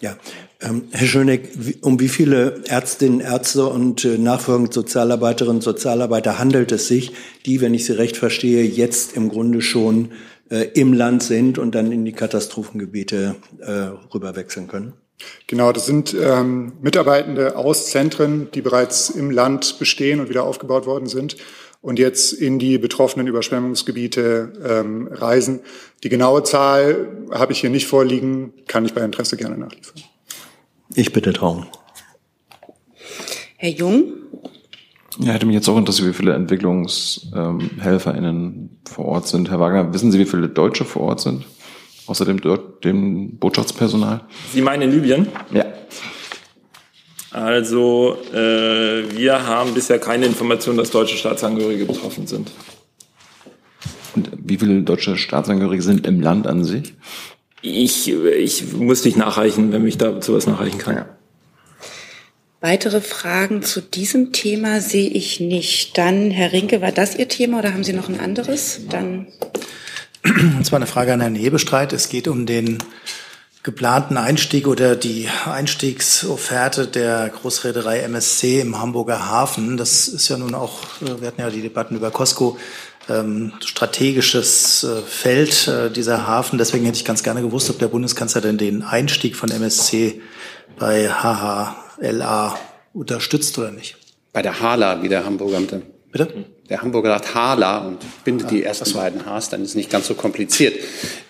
[0.02, 0.18] ja,
[0.62, 1.50] ähm, Herr Schöneck,
[1.82, 7.12] um wie viele Ärztinnen, Ärzte und äh, nachfolgend Sozialarbeiterinnen und Sozialarbeiter handelt es sich,
[7.46, 10.12] die, wenn ich Sie recht verstehe, jetzt im Grunde schon
[10.50, 13.72] äh, im Land sind und dann in die Katastrophengebiete äh,
[14.14, 14.94] rüberwechseln können?
[15.48, 20.86] Genau, das sind ähm, Mitarbeitende aus Zentren, die bereits im Land bestehen und wieder aufgebaut
[20.86, 21.38] worden sind
[21.84, 25.60] und jetzt in die betroffenen Überschwemmungsgebiete ähm, reisen.
[26.04, 30.02] Die genaue Zahl habe ich hier nicht vorliegen, kann ich bei Interesse gerne nachliefern.
[30.96, 31.66] Ich bitte Traum.
[33.58, 34.14] Herr Jung?
[35.20, 39.52] Ja, hätte mich jetzt auch interessiert, wie viele EntwicklungshelferInnen vor Ort sind.
[39.52, 41.44] Herr Wagner, wissen Sie, wie viele Deutsche vor Ort sind?
[42.08, 44.22] Außerdem dort dem Botschaftspersonal?
[44.54, 45.28] Sie meinen in Libyen?
[45.52, 45.66] Ja.
[47.34, 48.38] Also äh,
[49.18, 52.52] wir haben bisher keine Information, dass deutsche Staatsangehörige betroffen sind.
[54.16, 56.94] Und wie viele deutsche Staatsangehörige sind im Land an sich?
[57.64, 60.96] Ich, ich muss nicht nachreichen, wenn mich dazu was nachreichen kann.
[60.96, 61.06] Ja.
[62.62, 65.98] Weitere Fragen zu diesem Thema sehe ich nicht.
[65.98, 68.82] Dann, Herr Rinke, war das Ihr Thema oder haben Sie noch ein anderes?
[68.90, 69.28] Dann.
[70.24, 71.94] Und zwar eine Frage an Herrn Hebestreit.
[71.94, 72.78] Es geht um den
[73.64, 79.78] geplanten Einstieg oder die Einstiegsofferte der Großreederei MSC im Hamburger Hafen.
[79.78, 82.58] Das ist ja nun auch, äh, wir hatten ja die Debatten über Costco,
[83.10, 86.58] ähm, strategisches äh, Feld äh, dieser Hafen.
[86.58, 90.22] Deswegen hätte ich ganz gerne gewusst, ob der Bundeskanzler denn den Einstieg von MSC
[90.78, 92.58] bei HHLA
[92.94, 93.98] unterstützt oder nicht.
[94.34, 95.62] Bei der HALA, wie der Hamburger
[96.12, 96.46] Bitte?
[96.74, 98.98] Der Hamburger sagt Hala und bindet die ersten so.
[98.98, 100.74] beiden Hs, dann ist es nicht ganz so kompliziert.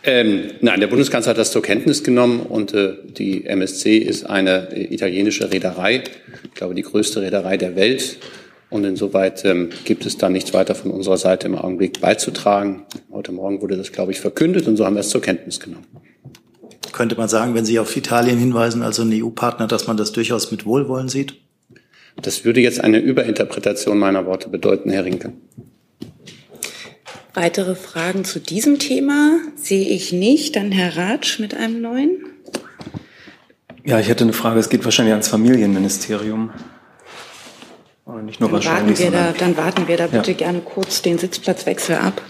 [0.02, 4.74] Ähm, nein, der Bundeskanzler hat das zur Kenntnis genommen und äh, die MSC ist eine
[4.74, 6.06] äh, italienische Reederei,
[6.46, 8.20] ich glaube die größte Reederei der Welt.
[8.70, 12.84] Und insoweit ähm, gibt es da nichts weiter von unserer Seite im Augenblick beizutragen.
[13.12, 15.88] Heute Morgen wurde das, glaube ich, verkündet und so haben wir es zur Kenntnis genommen.
[16.94, 20.52] Könnte man sagen, wenn Sie auf Italien hinweisen, also einen EU-Partner, dass man das durchaus
[20.52, 21.34] mit Wohlwollen sieht?
[22.22, 25.34] Das würde jetzt eine Überinterpretation meiner Worte bedeuten, Herr Rinke.
[27.34, 30.56] Weitere Fragen zu diesem Thema sehe ich nicht.
[30.56, 32.26] Dann Herr Ratsch mit einem neuen.
[33.86, 34.60] Ja, ich hätte eine Frage.
[34.60, 36.52] Es geht wahrscheinlich ans Familienministerium.
[38.06, 39.00] Oder nicht nur dann wahrscheinlich.
[39.00, 40.38] Warten wir da, dann warten wir da bitte ja.
[40.38, 42.22] gerne kurz den Sitzplatzwechsel ab.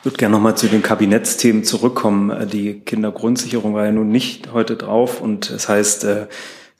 [0.00, 2.48] Ich würde gerne nochmal zu den Kabinettsthemen zurückkommen.
[2.50, 6.26] Die Kindergrundsicherung war ja nun nicht heute drauf und es heißt, äh,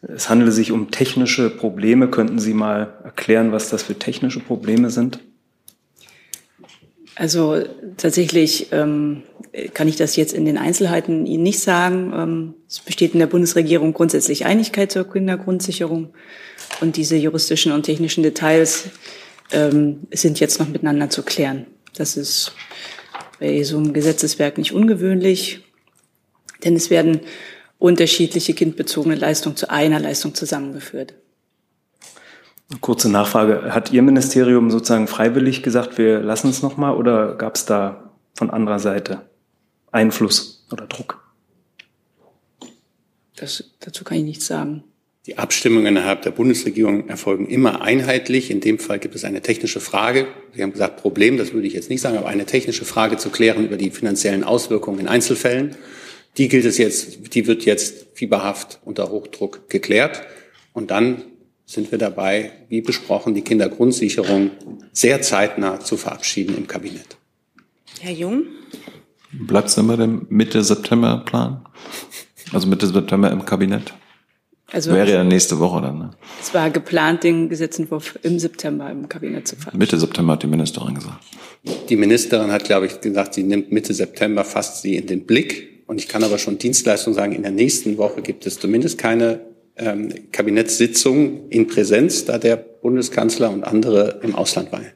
[0.02, 2.08] es handele sich um technische Probleme.
[2.08, 5.18] Könnten Sie mal erklären, was das für technische Probleme sind?
[7.16, 7.64] Also
[7.96, 9.24] tatsächlich ähm,
[9.74, 12.12] kann ich das jetzt in den Einzelheiten Ihnen nicht sagen.
[12.14, 16.10] Ähm, es besteht in der Bundesregierung grundsätzlich Einigkeit zur Kindergrundsicherung
[16.80, 18.90] und diese juristischen und technischen Details
[19.50, 21.66] ähm, sind jetzt noch miteinander zu klären.
[21.96, 22.52] Das ist
[23.38, 25.64] bei so einem Gesetzeswerk nicht ungewöhnlich,
[26.64, 27.20] denn es werden
[27.78, 31.14] unterschiedliche kindbezogene Leistungen zu einer Leistung zusammengeführt.
[32.80, 33.72] Kurze Nachfrage.
[33.74, 38.50] Hat Ihr Ministerium sozusagen freiwillig gesagt, wir lassen es nochmal oder gab es da von
[38.50, 39.22] anderer Seite
[39.90, 41.22] Einfluss oder Druck?
[43.36, 44.84] Das, dazu kann ich nichts sagen.
[45.26, 48.50] Die Abstimmungen innerhalb der Bundesregierung erfolgen immer einheitlich.
[48.50, 50.26] In dem Fall gibt es eine technische Frage.
[50.54, 53.28] Sie haben gesagt Problem, das würde ich jetzt nicht sagen, aber eine technische Frage zu
[53.28, 55.76] klären über die finanziellen Auswirkungen in Einzelfällen.
[56.38, 60.22] Die gilt es jetzt, die wird jetzt fieberhaft unter Hochdruck geklärt.
[60.72, 61.24] Und dann
[61.66, 64.52] sind wir dabei, wie besprochen, die Kindergrundsicherung
[64.92, 67.18] sehr zeitnah zu verabschieden im Kabinett.
[68.00, 68.44] Herr Jung?
[69.32, 71.66] Bleibt es bei dem Mitte September Plan?
[72.52, 73.92] Also Mitte September im Kabinett?
[74.70, 75.98] Also Wäre ja nächste Woche dann.
[75.98, 76.10] Ne?
[76.40, 79.78] Es war geplant, den Gesetzentwurf im September im Kabinett zu verabschieden.
[79.78, 81.24] Mitte September hat die Ministerin gesagt.
[81.88, 85.84] Die Ministerin hat, glaube ich, gesagt, sie nimmt Mitte September fast sie in den Blick.
[85.86, 89.40] Und ich kann aber schon Dienstleistung sagen, in der nächsten Woche gibt es zumindest keine
[89.76, 94.86] ähm, Kabinettssitzung in Präsenz, da der Bundeskanzler und andere im Ausland waren.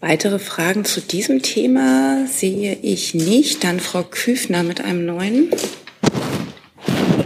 [0.00, 3.62] Weitere Fragen zu diesem Thema sehe ich nicht.
[3.62, 5.50] Dann Frau Küfner mit einem neuen.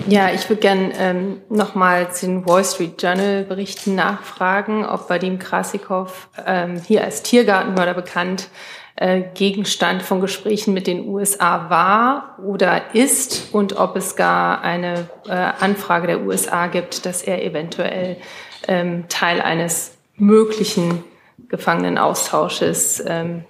[0.07, 6.29] Ja, ich würde gern ähm, nochmal den Wall Street Journal Berichten nachfragen, ob Vadim Krasikov
[6.45, 8.49] ähm, hier als Tiergartenmörder bekannt
[8.97, 15.09] äh, Gegenstand von Gesprächen mit den USA war oder ist und ob es gar eine
[15.27, 18.19] äh, Anfrage der USA gibt, dass er eventuell
[18.69, 21.03] ähm, Teil eines möglichen
[21.49, 23.45] Gefangenenaustausches ähm,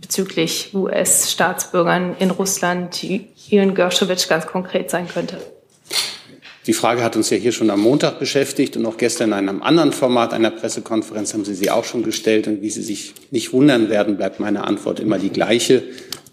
[0.00, 5.38] bezüglich US-Staatsbürgern in Russland, Ian Gershowitz ganz konkret sein könnte.
[6.70, 9.60] Die Frage hat uns ja hier schon am Montag beschäftigt und auch gestern in einem
[9.60, 12.46] anderen Format einer Pressekonferenz haben Sie sie auch schon gestellt.
[12.46, 15.82] Und wie Sie sich nicht wundern werden, bleibt meine Antwort immer die gleiche,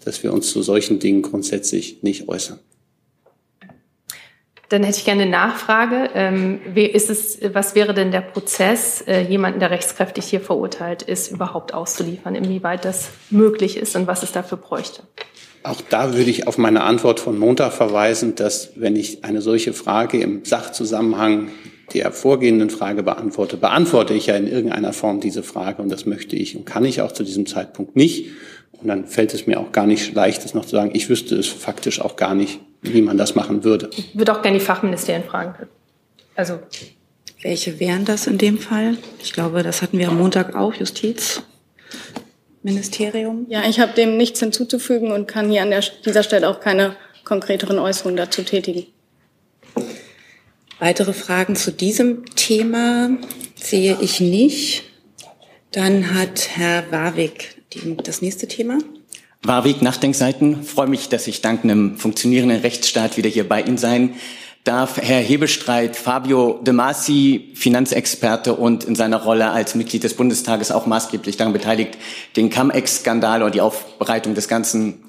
[0.04, 2.60] dass wir uns zu solchen Dingen grundsätzlich nicht äußern.
[4.68, 6.10] Dann hätte ich gerne eine Nachfrage.
[6.14, 11.32] Ähm, ist es, was wäre denn der Prozess, äh, jemanden, der rechtskräftig hier verurteilt ist,
[11.32, 12.36] überhaupt auszuliefern?
[12.36, 15.02] Inwieweit das möglich ist und was es dafür bräuchte?
[15.62, 19.72] Auch da würde ich auf meine Antwort von Montag verweisen, dass wenn ich eine solche
[19.72, 21.48] Frage im Sachzusammenhang
[21.94, 26.36] der vorgehenden Frage beantworte, beantworte ich ja in irgendeiner Form diese Frage und das möchte
[26.36, 28.26] ich und kann ich auch zu diesem Zeitpunkt nicht.
[28.72, 30.90] Und dann fällt es mir auch gar nicht leicht, das noch zu sagen.
[30.92, 33.90] Ich wüsste es faktisch auch gar nicht, wie man das machen würde.
[33.96, 35.66] Ich würde auch gerne die Fachministerien fragen.
[36.36, 36.60] Also
[37.42, 38.96] welche wären das in dem Fall?
[39.20, 41.42] Ich glaube, das hatten wir am Montag auch, Justiz.
[42.62, 43.46] Ministerium?
[43.48, 46.96] Ja, ich habe dem nichts hinzuzufügen und kann hier an der, dieser Stelle auch keine
[47.24, 48.86] konkreteren Äußerungen dazu tätigen.
[50.78, 53.10] Weitere Fragen zu diesem Thema
[53.56, 54.84] sehe ich nicht.
[55.72, 57.56] Dann hat Herr Warwick
[58.04, 58.78] das nächste Thema.
[59.42, 60.64] Warwick, Nachdenkseiten.
[60.64, 64.14] Freue mich, dass ich dank einem funktionierenden Rechtsstaat wieder hier bei Ihnen sein
[64.68, 70.70] darf Herr Hebestreit Fabio De Masi, Finanzexperte und in seiner Rolle als Mitglied des Bundestages
[70.70, 71.96] auch maßgeblich daran beteiligt,
[72.36, 75.08] den Cum-Ex-Skandal oder die Aufbereitung des Ganzen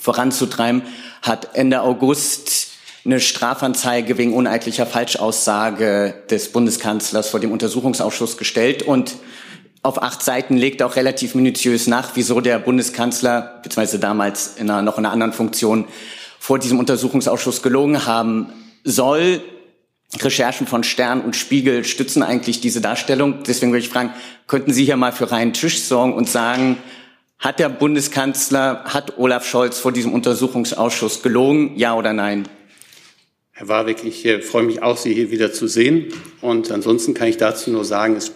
[0.00, 0.82] voranzutreiben,
[1.22, 2.72] hat Ende August
[3.04, 9.14] eine Strafanzeige wegen uneidlicher Falschaussage des Bundeskanzlers vor dem Untersuchungsausschuss gestellt und
[9.84, 14.82] auf acht Seiten legt auch relativ minutiös nach, wieso der Bundeskanzler, beziehungsweise damals in einer,
[14.82, 15.84] noch in einer anderen Funktion,
[16.40, 18.52] vor diesem Untersuchungsausschuss gelogen haben
[18.86, 19.42] soll.
[20.20, 23.42] Recherchen von Stern und Spiegel stützen eigentlich diese Darstellung.
[23.46, 24.14] Deswegen würde ich fragen,
[24.46, 26.78] könnten Sie hier mal für reinen Tisch sorgen und sagen,
[27.38, 32.48] hat der Bundeskanzler, hat Olaf Scholz vor diesem Untersuchungsausschuss gelogen, ja oder nein?
[33.52, 36.12] Herr Warwick, ich äh, freue mich auch, Sie hier wieder zu sehen.
[36.40, 38.32] Und ansonsten kann ich dazu nur sagen, es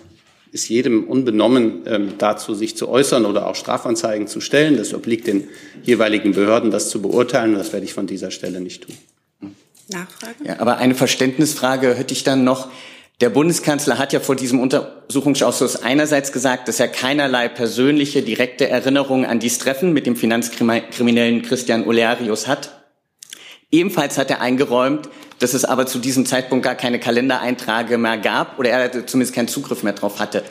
[0.53, 4.77] ist jedem unbenommen, ähm, dazu sich zu äußern oder auch Strafanzeigen zu stellen.
[4.77, 5.49] Das obliegt den
[5.83, 7.55] jeweiligen Behörden, das zu beurteilen.
[7.55, 8.97] Das werde ich von dieser Stelle nicht tun.
[9.91, 10.37] Nachfrage?
[10.45, 12.69] Ja, aber eine Verständnisfrage hätte ich dann noch.
[13.21, 19.27] Der Bundeskanzler hat ja vor diesem Untersuchungsausschuss einerseits gesagt, dass er keinerlei persönliche, direkte Erinnerung
[19.27, 22.81] an dieses Treffen mit dem Finanzkriminellen Christian Olearius hat.
[23.71, 28.59] Ebenfalls hat er eingeräumt, dass es aber zu diesem Zeitpunkt gar keine Kalendereintrage mehr gab
[28.59, 30.43] oder er zumindest keinen Zugriff mehr drauf hatte.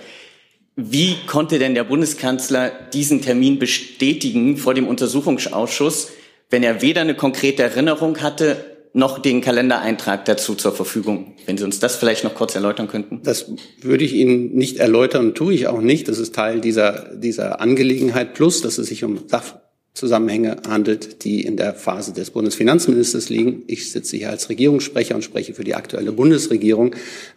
[0.75, 6.12] Wie konnte denn der Bundeskanzler diesen Termin bestätigen vor dem Untersuchungsausschuss,
[6.49, 11.36] wenn er weder eine konkrete Erinnerung hatte, noch den Kalendereintrag dazu zur Verfügung.
[11.45, 13.21] Wenn Sie uns das vielleicht noch kurz erläutern könnten.
[13.23, 16.08] Das würde ich Ihnen nicht erläutern, tue ich auch nicht.
[16.08, 18.34] Das ist Teil dieser, dieser Angelegenheit.
[18.34, 23.63] Plus, dass es sich um Sachzusammenhänge handelt, die in der Phase des Bundesfinanzministers liegen.
[23.67, 26.95] Ich sitze hier als Regierungssprecher und spreche für die aktuelle Bundesregierung.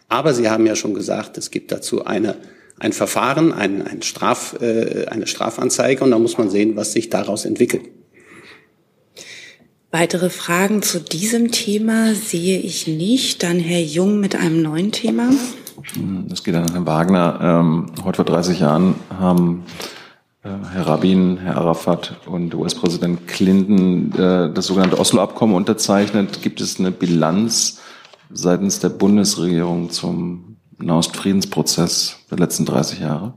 [0.09, 2.35] Aber Sie haben ja schon gesagt, es gibt dazu eine
[2.79, 7.09] ein Verfahren, ein, ein Straf, äh, eine Strafanzeige und da muss man sehen, was sich
[7.09, 7.83] daraus entwickelt.
[9.93, 13.43] Weitere Fragen zu diesem Thema sehe ich nicht.
[13.43, 15.29] Dann Herr Jung mit einem neuen Thema.
[16.27, 17.39] Das geht an Herrn Wagner.
[17.39, 19.65] Ähm, heute vor 30 Jahren haben
[20.41, 26.41] äh, Herr Rabin, Herr Arafat und US-Präsident Clinton äh, das sogenannte Oslo-Abkommen unterzeichnet.
[26.41, 27.79] Gibt es eine Bilanz
[28.31, 33.35] seitens der Bundesregierung zum Nahostfriedensprozess der letzten 30 Jahre?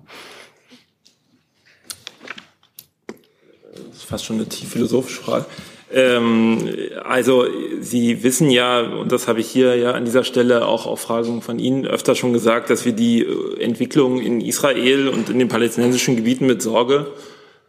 [3.08, 5.44] Das ist fast schon eine tief philosophische Frage.
[5.92, 6.68] Ähm,
[7.04, 7.46] also
[7.80, 11.42] Sie wissen ja, und das habe ich hier ja an dieser Stelle auch auf Fragen
[11.42, 15.48] von Ihnen öfter schon gesagt, dass wir die äh, Entwicklung in Israel und in den
[15.48, 17.06] palästinensischen Gebieten mit Sorge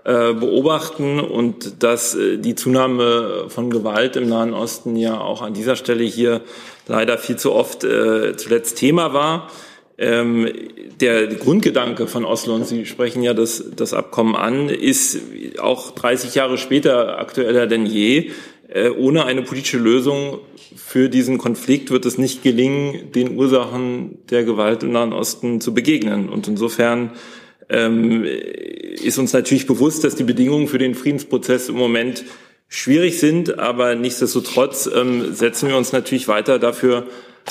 [0.04, 5.54] äh, beobachten und dass äh, die Zunahme von Gewalt im Nahen Osten ja auch an
[5.54, 6.42] dieser Stelle hier
[6.88, 9.50] leider viel zu oft zuletzt Thema war.
[10.00, 10.52] Ähm,
[11.02, 15.20] der Grundgedanke von Oslo, und Sie sprechen ja das, das Abkommen an, ist
[15.60, 18.32] auch 30 Jahre später aktueller denn je.
[18.68, 20.40] Äh, ohne eine politische Lösung
[20.76, 25.74] für diesen Konflikt wird es nicht gelingen, den Ursachen der Gewalt im Nahen Osten zu
[25.74, 26.30] begegnen.
[26.30, 27.12] Und insofern
[27.70, 32.24] ähm, ist uns natürlich bewusst, dass die Bedingungen für den Friedensprozess im Moment
[32.70, 37.08] schwierig sind, aber nichtsdestotrotz ähm, setzen wir uns natürlich weiter dafür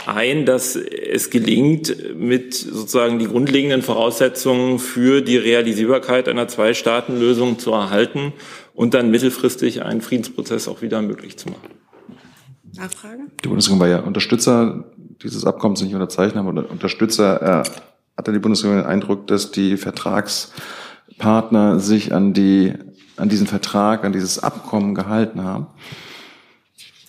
[0.06, 7.72] ein, dass es gelingt, mit sozusagen die grundlegenden Voraussetzungen für die Realisierbarkeit einer Zwei-Staaten-Lösung zu
[7.72, 8.32] erhalten
[8.74, 11.70] und dann mittelfristig einen Friedensprozess auch wieder möglich zu machen.
[12.74, 13.22] Nachfrage?
[13.42, 14.84] Die Bundesregierung war ja Unterstützer
[15.22, 17.62] dieses Abkommens, nicht Unterzeichner, aber Unterstützer.
[17.62, 17.70] Äh,
[18.16, 22.72] hatte die Bundesregierung den Eindruck, dass die Vertragspartner sich an die
[23.16, 25.66] an diesen Vertrag, an dieses Abkommen gehalten haben?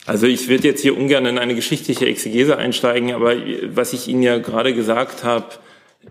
[0.07, 4.23] Also ich würde jetzt hier ungern in eine geschichtliche Exegese einsteigen, aber was ich Ihnen
[4.23, 5.47] ja gerade gesagt habe,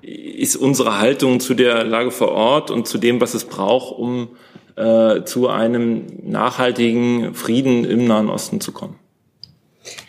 [0.02, 4.36] ist unsere Haltung zu der Lage vor Ort und zu dem, was es braucht, um
[4.76, 8.96] äh, zu einem nachhaltigen Frieden im Nahen Osten zu kommen.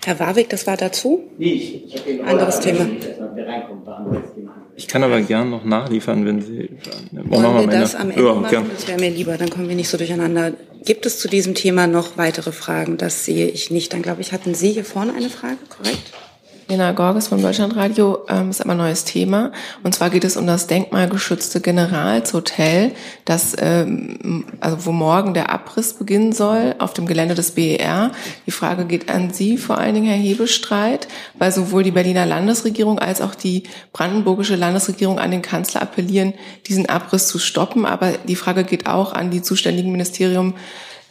[0.04, 1.24] Herr Warwick, das war dazu?
[1.38, 2.88] Nee, ich, ich Anderes Thema.
[4.78, 6.70] Ich kann aber gern noch nachliefern, wenn Sie.
[7.12, 8.50] Wollen wir, wir das am Ende ja, machen?
[8.52, 8.70] Gern.
[8.72, 10.54] Das wäre mir lieber, dann kommen wir nicht so durcheinander.
[10.86, 12.98] Gibt es zu diesem Thema noch weitere Fragen?
[12.98, 13.92] Das sehe ich nicht.
[13.92, 16.14] Dann glaube ich, hatten Sie hier vorne eine Frage, korrekt?
[16.70, 19.54] Lena Gorges vom Deutschlandradio ähm, ist aber ein neues Thema.
[19.84, 22.92] Und zwar geht es um das denkmalgeschützte Generalshotel,
[23.24, 28.12] das, ähm, also wo morgen der Abriss beginnen soll auf dem Gelände des BER.
[28.46, 33.00] Die Frage geht an Sie, vor allen Dingen Herr Hebestreit, weil sowohl die Berliner Landesregierung
[33.00, 36.34] als auch die brandenburgische Landesregierung an den Kanzler appellieren,
[36.68, 37.86] diesen Abriss zu stoppen.
[37.86, 40.54] Aber die Frage geht auch an die zuständigen Ministerium,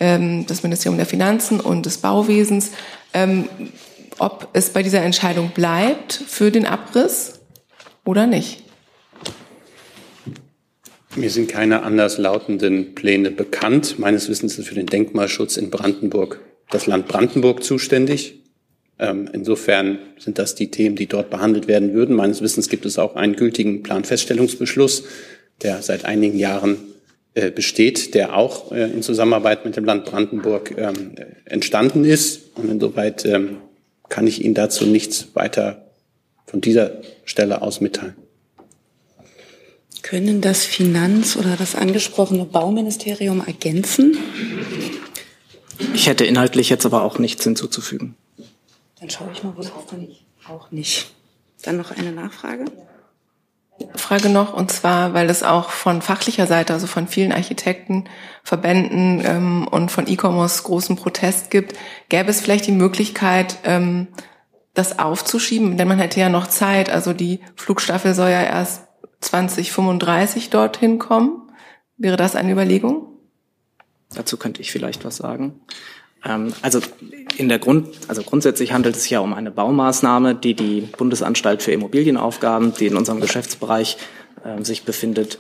[0.00, 2.72] ähm, das Ministerium der Finanzen und des Bauwesens.
[4.18, 7.40] Ob es bei dieser Entscheidung bleibt für den Abriss
[8.04, 8.62] oder nicht.
[11.16, 13.98] Mir sind keine anders lautenden Pläne bekannt.
[13.98, 18.42] Meines Wissens ist für den Denkmalschutz in Brandenburg das Land Brandenburg zuständig.
[18.98, 22.16] Ähm, insofern sind das die Themen, die dort behandelt werden würden.
[22.16, 25.04] Meines Wissens gibt es auch einen gültigen Planfeststellungsbeschluss,
[25.62, 26.78] der seit einigen Jahren
[27.34, 32.56] äh, besteht, der auch äh, in Zusammenarbeit mit dem Land Brandenburg ähm, entstanden ist.
[32.56, 33.58] Und insoweit ähm,
[34.08, 35.86] kann ich Ihnen dazu nichts weiter
[36.46, 36.92] von dieser
[37.24, 38.14] Stelle aus mitteilen.
[40.02, 44.16] Können das Finanz- oder das angesprochene Bauministerium ergänzen?
[45.94, 48.14] Ich hätte inhaltlich jetzt aber auch nichts hinzuzufügen.
[49.00, 50.08] Dann schaue ich mal, wo das dann
[50.48, 51.10] auch nicht.
[51.62, 52.66] Dann noch eine Nachfrage?
[53.94, 58.04] Frage noch, und zwar, weil es auch von fachlicher Seite, also von vielen Architekten,
[58.42, 61.74] Verbänden ähm, und von E-Commerce großen Protest gibt,
[62.08, 64.08] gäbe es vielleicht die Möglichkeit, ähm,
[64.72, 66.90] das aufzuschieben, denn man hätte ja noch Zeit.
[66.90, 68.82] Also die Flugstaffel soll ja erst
[69.20, 71.50] 2035 dorthin kommen.
[71.96, 73.08] Wäre das eine Überlegung?
[74.14, 75.60] Dazu könnte ich vielleicht was sagen.
[76.26, 76.80] Ähm, also
[77.38, 81.62] in der Grund, also grundsätzlich handelt es sich ja um eine Baumaßnahme, die die Bundesanstalt
[81.62, 83.96] für Immobilienaufgaben, die in unserem Geschäftsbereich
[84.44, 85.38] äh, sich befindet,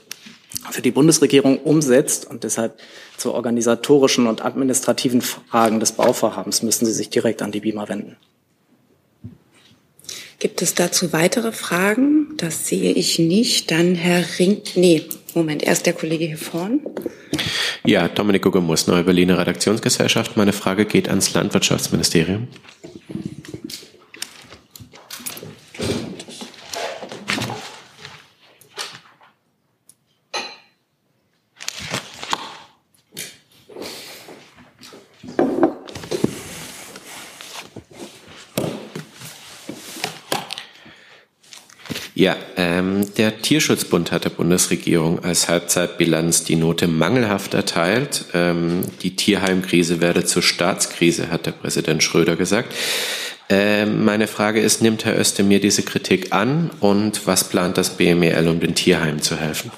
[0.70, 2.78] für die Bundesregierung umsetzt und deshalb
[3.16, 8.16] zu organisatorischen und administrativen Fragen des Bauvorhabens müssen Sie sich direkt an die BIMA wenden.
[10.38, 12.36] Gibt es dazu weitere Fragen?
[12.36, 13.70] Das sehe ich nicht.
[13.70, 15.02] Dann Herr Ring, nee,
[15.34, 16.80] Moment, erst der Kollege hier vorn.
[17.86, 20.36] Ja, Dominik Guggemus, Neue Berliner Redaktionsgesellschaft.
[20.36, 22.48] Meine Frage geht ans Landwirtschaftsministerium.
[42.18, 48.24] Ja, ähm, der Tierschutzbund hat der Bundesregierung als Halbzeitbilanz die Note mangelhaft erteilt.
[48.32, 52.72] Ähm, die Tierheimkrise werde zur Staatskrise, hat der Präsident Schröder gesagt.
[53.50, 58.48] Ähm, meine Frage ist, nimmt Herr Özdemir diese Kritik an und was plant das BMEL,
[58.48, 59.70] um den Tierheimen zu helfen?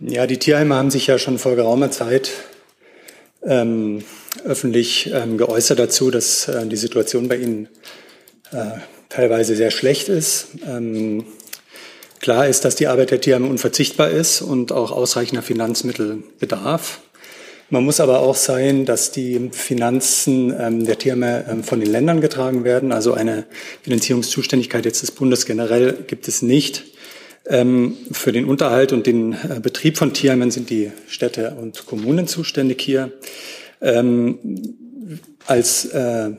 [0.00, 2.30] Ja, die Tierheime haben sich ja schon vor geraumer Zeit
[3.42, 4.04] ähm,
[4.44, 7.68] öffentlich ähm, geäußert dazu, dass äh, die Situation bei ihnen
[8.52, 10.48] äh, teilweise sehr schlecht ist.
[10.66, 11.24] Ähm,
[12.20, 17.00] klar ist, dass die Arbeit der Tierheime unverzichtbar ist und auch ausreichender Finanzmittel bedarf.
[17.68, 22.20] Man muss aber auch sein, dass die Finanzen ähm, der Tierheime ähm, von den Ländern
[22.20, 22.92] getragen werden.
[22.92, 23.44] Also eine
[23.82, 26.84] Finanzierungszuständigkeit jetzt des Bundes generell gibt es nicht.
[27.48, 32.28] Ähm, für den Unterhalt und den äh, Betrieb von Tierheimen sind die Städte und Kommunen
[32.28, 33.12] zuständig hier.
[33.86, 34.38] Ähm,
[35.46, 36.32] als äh,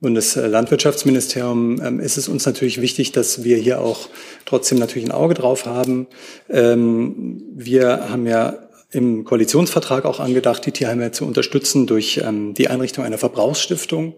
[0.00, 4.08] Bundeslandwirtschaftsministerium ähm, ist es uns natürlich wichtig, dass wir hier auch
[4.46, 6.06] trotzdem natürlich ein Auge drauf haben.
[6.48, 8.58] Ähm, wir haben ja
[8.90, 14.14] im Koalitionsvertrag auch angedacht, die Tierheime zu unterstützen durch ähm, die Einrichtung einer Verbrauchsstiftung.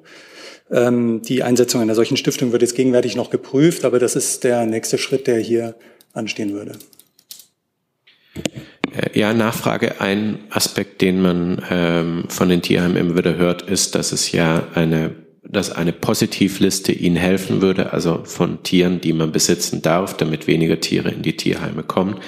[0.70, 4.66] Ähm, die Einsetzung einer solchen Stiftung wird jetzt gegenwärtig noch geprüft, aber das ist der
[4.66, 5.74] nächste Schritt, der hier
[6.12, 6.78] anstehen würde.
[8.97, 10.01] Äh, ja, Nachfrage.
[10.01, 14.66] Ein Aspekt, den man ähm, von den Tierheimen immer wieder hört, ist, dass es ja
[14.74, 20.47] eine, dass eine Positivliste ihnen helfen würde, also von Tieren, die man besitzen darf, damit
[20.47, 22.14] weniger Tiere in die Tierheime kommen.
[22.14, 22.18] Mhm.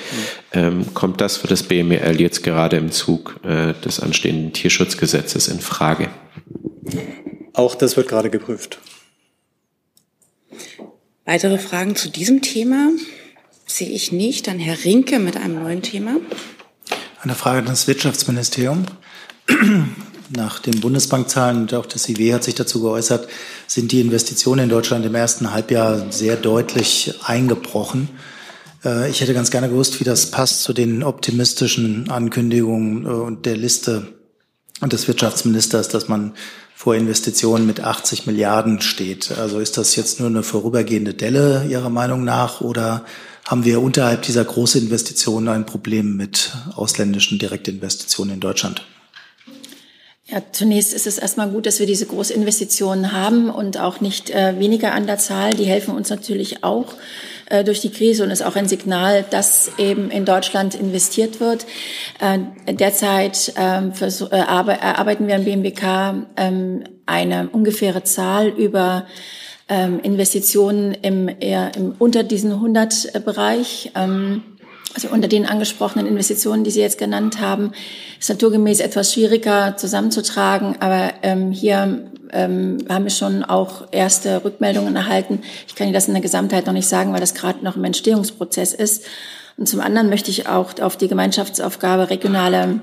[0.53, 5.61] Ähm, kommt das für das BML jetzt gerade im Zug äh, des anstehenden Tierschutzgesetzes in
[5.61, 6.09] Frage?
[7.53, 8.79] Auch das wird gerade geprüft.
[11.25, 12.91] Weitere Fragen zu diesem Thema
[13.67, 14.47] sehe ich nicht.
[14.47, 16.17] Dann Herr Rinke mit einem neuen Thema.
[17.23, 18.85] Eine Frage an das Wirtschaftsministerium.
[20.29, 23.29] Nach den Bundesbankzahlen und auch das IW hat sich dazu geäußert,
[23.67, 28.09] sind die Investitionen in Deutschland im ersten Halbjahr sehr deutlich eingebrochen.
[28.85, 33.47] Äh, ich hätte ganz gerne gewusst, wie das passt zu den optimistischen Ankündigungen äh, und
[33.47, 34.09] der Liste
[34.83, 36.35] des Wirtschaftsministers, dass man
[36.75, 39.33] vor Investitionen mit 80 Milliarden steht.
[39.39, 43.07] Also ist das jetzt nur eine vorübergehende Delle Ihrer Meinung nach oder
[43.47, 48.83] haben wir unterhalb dieser großen Investitionen ein Problem mit ausländischen Direktinvestitionen in Deutschland?
[50.29, 54.59] Ja, zunächst ist es erstmal gut, dass wir diese Großinvestitionen haben und auch nicht äh,
[54.59, 55.55] weniger an der Zahl.
[55.55, 56.95] Die helfen uns natürlich auch
[57.49, 61.65] äh, durch die Krise und ist auch ein Signal, dass eben in Deutschland investiert wird.
[62.19, 62.39] Äh,
[62.75, 69.07] derzeit ähm, äh, erarbeiten wir am BMWK ähm, eine ungefähre Zahl über
[69.69, 73.93] ähm, Investitionen im, eher im unter diesen 100 Bereich.
[73.95, 74.43] Ähm,
[74.95, 77.73] also unter den angesprochenen Investitionen, die Sie jetzt genannt haben,
[78.19, 80.77] ist naturgemäß etwas schwieriger zusammenzutragen.
[80.81, 85.41] Aber ähm, hier ähm, haben wir schon auch erste Rückmeldungen erhalten.
[85.69, 87.85] Ich kann Ihnen das in der Gesamtheit noch nicht sagen, weil das gerade noch im
[87.85, 89.05] Entstehungsprozess ist.
[89.59, 92.81] Und zum anderen möchte ich auch auf die Gemeinschaftsaufgabe regionale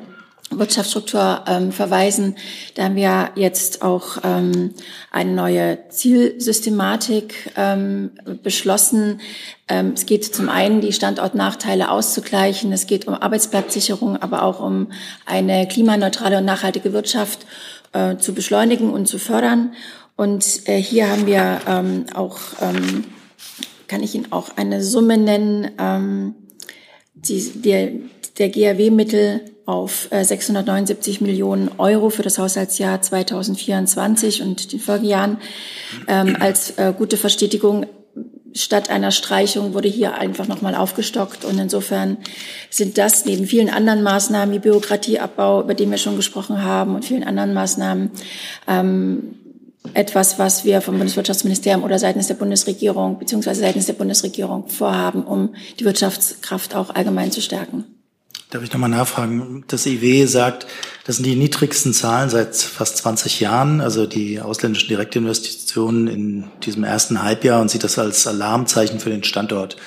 [0.51, 2.35] Wirtschaftsstruktur ähm, verweisen.
[2.75, 4.73] Da haben wir jetzt auch ähm,
[5.11, 8.11] eine neue Zielsystematik ähm,
[8.43, 9.21] beschlossen.
[9.67, 12.71] Ähm, es geht zum einen, die Standortnachteile auszugleichen.
[12.71, 14.91] Es geht um Arbeitsplatzsicherung, aber auch um
[15.25, 17.45] eine klimaneutrale und nachhaltige Wirtschaft
[17.93, 19.73] äh, zu beschleunigen und zu fördern.
[20.15, 23.05] Und äh, hier haben wir ähm, auch, ähm,
[23.87, 26.35] kann ich Ihnen auch eine Summe nennen, ähm,
[27.15, 27.91] die, der,
[28.37, 35.37] der GRW-Mittel auf 679 äh, Millionen Euro für das Haushaltsjahr 2024 und den Folgejahren
[36.07, 37.85] ähm, als äh, gute Verstetigung.
[38.55, 41.43] Statt einer Streichung wurde hier einfach nochmal aufgestockt.
[41.43, 42.17] Und insofern
[42.69, 47.03] sind das neben vielen anderen Maßnahmen wie Bürokratieabbau, über den wir schon gesprochen haben, und
[47.03, 48.11] vielen anderen Maßnahmen
[48.67, 49.35] ähm,
[49.93, 55.55] etwas, was wir vom Bundeswirtschaftsministerium oder seitens der Bundesregierung beziehungsweise seitens der Bundesregierung vorhaben, um
[55.79, 57.92] die Wirtschaftskraft auch allgemein zu stärken.
[58.53, 59.63] Darf ich nochmal nachfragen?
[59.67, 60.67] Das IW sagt,
[61.07, 66.83] das sind die niedrigsten Zahlen seit fast 20 Jahren, also die ausländischen Direktinvestitionen in diesem
[66.83, 69.77] ersten Halbjahr und sieht das als Alarmzeichen für den Standort.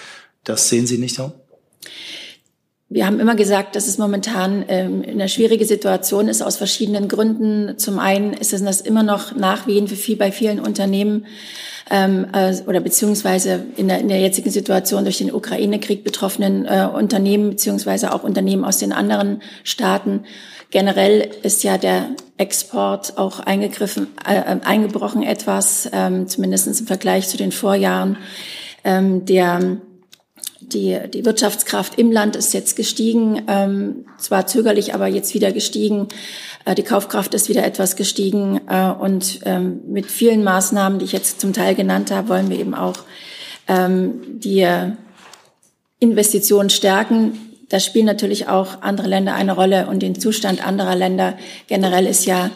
[0.42, 1.32] Das sehen Sie nicht so?
[2.88, 7.78] Wir haben immer gesagt, dass es momentan ähm, eine schwierige Situation ist aus verschiedenen Gründen.
[7.78, 11.26] Zum einen ist es das immer noch Nachwehen für viel bei vielen Unternehmen
[11.91, 16.89] ähm, äh, oder beziehungsweise in der, in der jetzigen Situation durch den Ukraine-Krieg betroffenen äh,
[16.93, 20.24] Unternehmen beziehungsweise auch Unternehmen aus den anderen Staaten.
[20.70, 27.28] Generell ist ja der Export auch eingegriffen, äh, äh eingebrochen etwas, ähm, zumindest im Vergleich
[27.28, 28.16] zu den Vorjahren.
[28.84, 29.78] Ähm, der
[30.72, 36.09] die, die Wirtschaftskraft im Land ist jetzt gestiegen, ähm, zwar zögerlich, aber jetzt wieder gestiegen.
[36.66, 38.60] Äh, die Kaufkraft ist wieder etwas gestiegen.
[38.68, 42.58] Äh, und ähm, mit vielen Maßnahmen, die ich jetzt zum Teil genannt habe, wollen wir
[42.58, 42.96] eben auch
[43.68, 44.66] ähm, die
[45.98, 47.38] Investitionen stärken.
[47.70, 51.38] Da spielen natürlich auch andere Länder eine Rolle und den Zustand anderer Länder.
[51.68, 52.50] Generell ist ja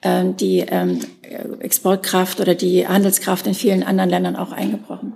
[0.00, 1.00] äh, die ähm,
[1.60, 5.14] Exportkraft oder die Handelskraft in vielen anderen Ländern auch eingebrochen.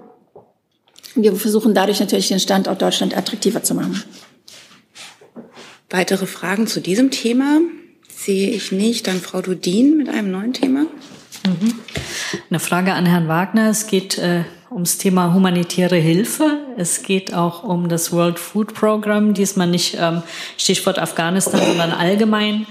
[1.14, 4.02] Wir versuchen dadurch natürlich den Standort Deutschland attraktiver zu machen.
[5.88, 7.58] Weitere Fragen zu diesem Thema
[8.24, 9.06] sehe ich nicht.
[9.06, 10.86] Dann Frau Dudin mit einem neuen Thema.
[11.46, 11.74] Mhm.
[12.50, 13.70] Eine Frage an Herrn Wagner.
[13.70, 16.58] Es geht äh, ums Thema humanitäre Hilfe.
[16.76, 19.34] Es geht auch um das World Food Program.
[19.34, 20.22] Diesmal nicht ähm,
[20.58, 22.66] Stichwort Afghanistan, sondern allgemein.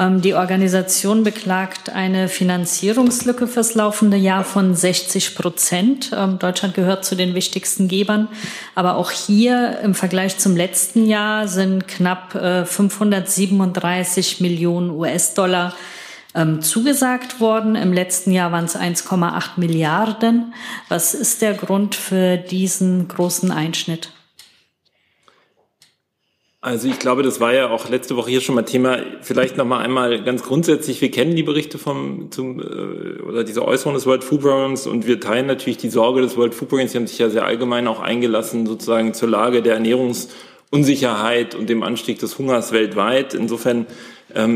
[0.00, 6.10] Ähm, die Organisation beklagt eine Finanzierungslücke fürs laufende Jahr von 60 Prozent.
[6.16, 8.28] Ähm, Deutschland gehört zu den wichtigsten Gebern.
[8.74, 15.74] Aber auch hier im Vergleich zum letzten Jahr sind knapp 537 äh, Millionen US-Dollar
[16.34, 17.76] ähm, zugesagt worden.
[17.76, 20.54] Im letzten Jahr waren es 1,8 Milliarden.
[20.88, 24.10] Was ist der Grund für diesen großen Einschnitt?
[26.62, 28.98] Also ich glaube, das war ja auch letzte Woche hier schon mal Thema.
[29.22, 33.64] Vielleicht noch mal einmal ganz grundsätzlich: Wir kennen die Berichte vom zum äh, oder diese
[33.64, 36.92] Äußerung des World Food Programs und wir teilen natürlich die Sorge des World Food Programs.
[36.92, 40.28] Sie haben sich ja sehr allgemein auch eingelassen sozusagen zur Lage der Ernährungs
[40.70, 43.32] Unsicherheit und dem Anstieg des Hungers weltweit.
[43.32, 43.86] Insofern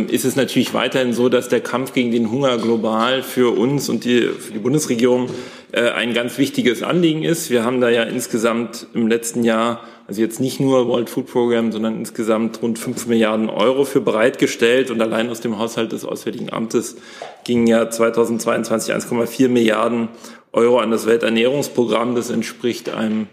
[0.09, 4.05] ist es natürlich weiterhin so, dass der Kampf gegen den Hunger global für uns und
[4.05, 5.29] die, für die Bundesregierung
[5.73, 7.51] äh, ein ganz wichtiges Anliegen ist.
[7.51, 11.73] Wir haben da ja insgesamt im letzten Jahr, also jetzt nicht nur World Food Program,
[11.73, 16.53] sondern insgesamt rund fünf Milliarden Euro für bereitgestellt und allein aus dem Haushalt des Auswärtigen
[16.53, 16.97] Amtes
[17.43, 20.09] gingen ja 2022 1,4 Milliarden
[20.53, 22.15] Euro an das Welternährungsprogramm.
[22.15, 23.27] Das entspricht einem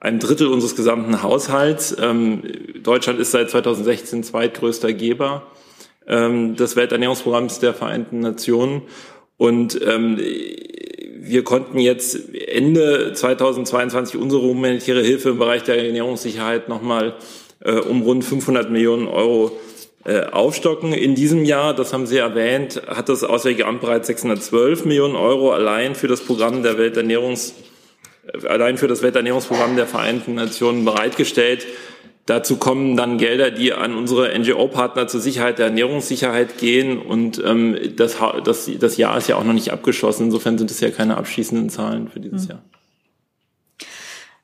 [0.00, 1.96] einem Drittel unseres gesamten Haushalts.
[1.98, 2.42] Ähm,
[2.82, 5.46] Deutschland ist seit 2016 zweitgrößter Geber
[6.08, 8.82] ähm, des Welternährungsprogramms der Vereinten Nationen.
[9.36, 17.14] Und ähm, wir konnten jetzt Ende 2022 unsere humanitäre Hilfe im Bereich der Ernährungssicherheit nochmal
[17.60, 19.52] äh, um rund 500 Millionen Euro
[20.04, 20.92] äh, aufstocken.
[20.92, 25.52] In diesem Jahr, das haben Sie erwähnt, hat das Auswärtige Amt bereits 612 Millionen Euro
[25.52, 27.54] allein für das Programm der Welternährungs
[28.48, 31.66] allein für das Welternährungsprogramm der Vereinten Nationen bereitgestellt.
[32.26, 36.98] Dazu kommen dann Gelder, die an unsere NGO-Partner zur Sicherheit der Ernährungssicherheit gehen.
[36.98, 40.24] Und ähm, das, das, das Jahr ist ja auch noch nicht abgeschlossen.
[40.24, 42.50] Insofern sind es ja keine abschließenden Zahlen für dieses mhm.
[42.50, 42.62] Jahr.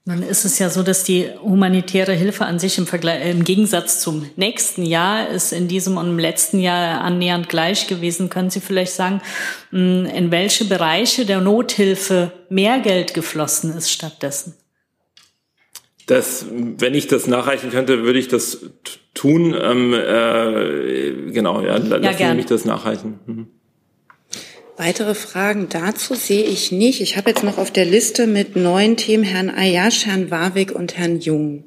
[0.06, 4.00] Nun ist es ja so, dass die humanitäre Hilfe an sich im, Vergleich, im Gegensatz
[4.00, 8.28] zum nächsten Jahr ist in diesem und im letzten Jahr annähernd gleich gewesen.
[8.28, 9.22] Können Sie vielleicht sagen,
[9.70, 14.54] hm, in welche Bereiche der Nothilfe mehr Geld geflossen ist stattdessen?
[16.06, 18.58] Das, wenn ich das nachreichen könnte, würde ich das
[19.14, 19.54] tun.
[19.58, 23.20] Ähm, äh, genau, ja, lassen ja, Sie mich das nachreichen.
[23.26, 23.46] Mhm.
[24.76, 27.02] Weitere Fragen dazu sehe ich nicht.
[27.02, 30.96] Ich habe jetzt noch auf der Liste mit neun Themen Herrn Ayash, Herrn Warwick und
[30.96, 31.64] Herrn Jung.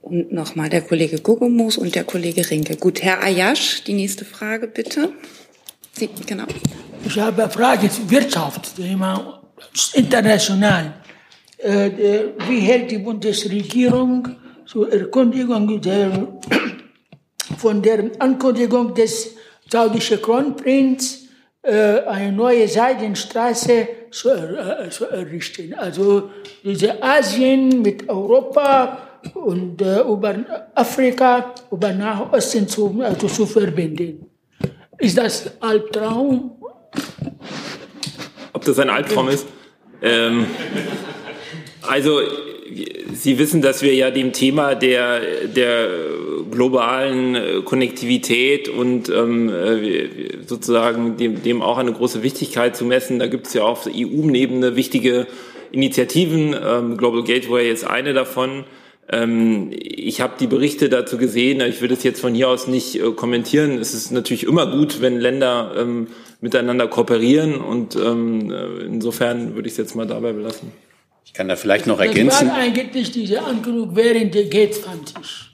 [0.00, 2.76] Und nochmal der Kollege Gugemus und der Kollege Rinke.
[2.76, 5.12] Gut, Herr Ayash, die nächste Frage bitte.
[5.92, 6.44] Sie, genau.
[7.04, 8.78] Ich habe eine Frage zur Wirtschaft,
[9.94, 10.94] international.
[11.58, 11.90] Äh,
[12.46, 14.28] wie hält die Bundesregierung
[14.64, 16.28] zur Erkundigung der,
[17.58, 19.34] von der Ankündigung des
[19.68, 21.26] saudischen Kronprinz
[21.62, 25.74] äh, eine neue Seidenstraße zu, äh, zu, errichten.
[25.74, 26.30] Also
[26.62, 28.98] diese Asien mit Europa
[29.34, 30.36] und über
[30.76, 34.30] Afrika, über Nahosten zu, also zu verbinden.
[34.96, 36.52] Ist das Albtraum?
[38.52, 39.46] Ob das ein Albtraum ist?
[40.00, 40.46] Ähm,
[41.88, 42.20] also
[43.14, 45.88] Sie wissen, dass wir ja dem Thema der, der
[46.50, 50.08] globalen äh, Konnektivität und ähm, äh,
[50.46, 53.18] sozusagen dem, dem auch eine große Wichtigkeit zu messen.
[53.18, 55.26] Da gibt es ja auf EU-Ebene wichtige
[55.72, 56.54] Initiativen.
[56.54, 58.64] Ähm, Global Gateway ist eine davon.
[59.10, 61.60] Ähm, ich habe die Berichte dazu gesehen.
[61.62, 63.78] Ich würde es jetzt von hier aus nicht äh, kommentieren.
[63.78, 66.08] Es ist natürlich immer gut, wenn Länder ähm,
[66.40, 70.72] miteinander kooperieren und ähm, äh, insofern würde ich es jetzt mal dabei belassen.
[71.28, 72.46] Ich kann da vielleicht noch ergänzen.
[72.46, 75.48] Das war eigentlich diese Ankündigung während der G20.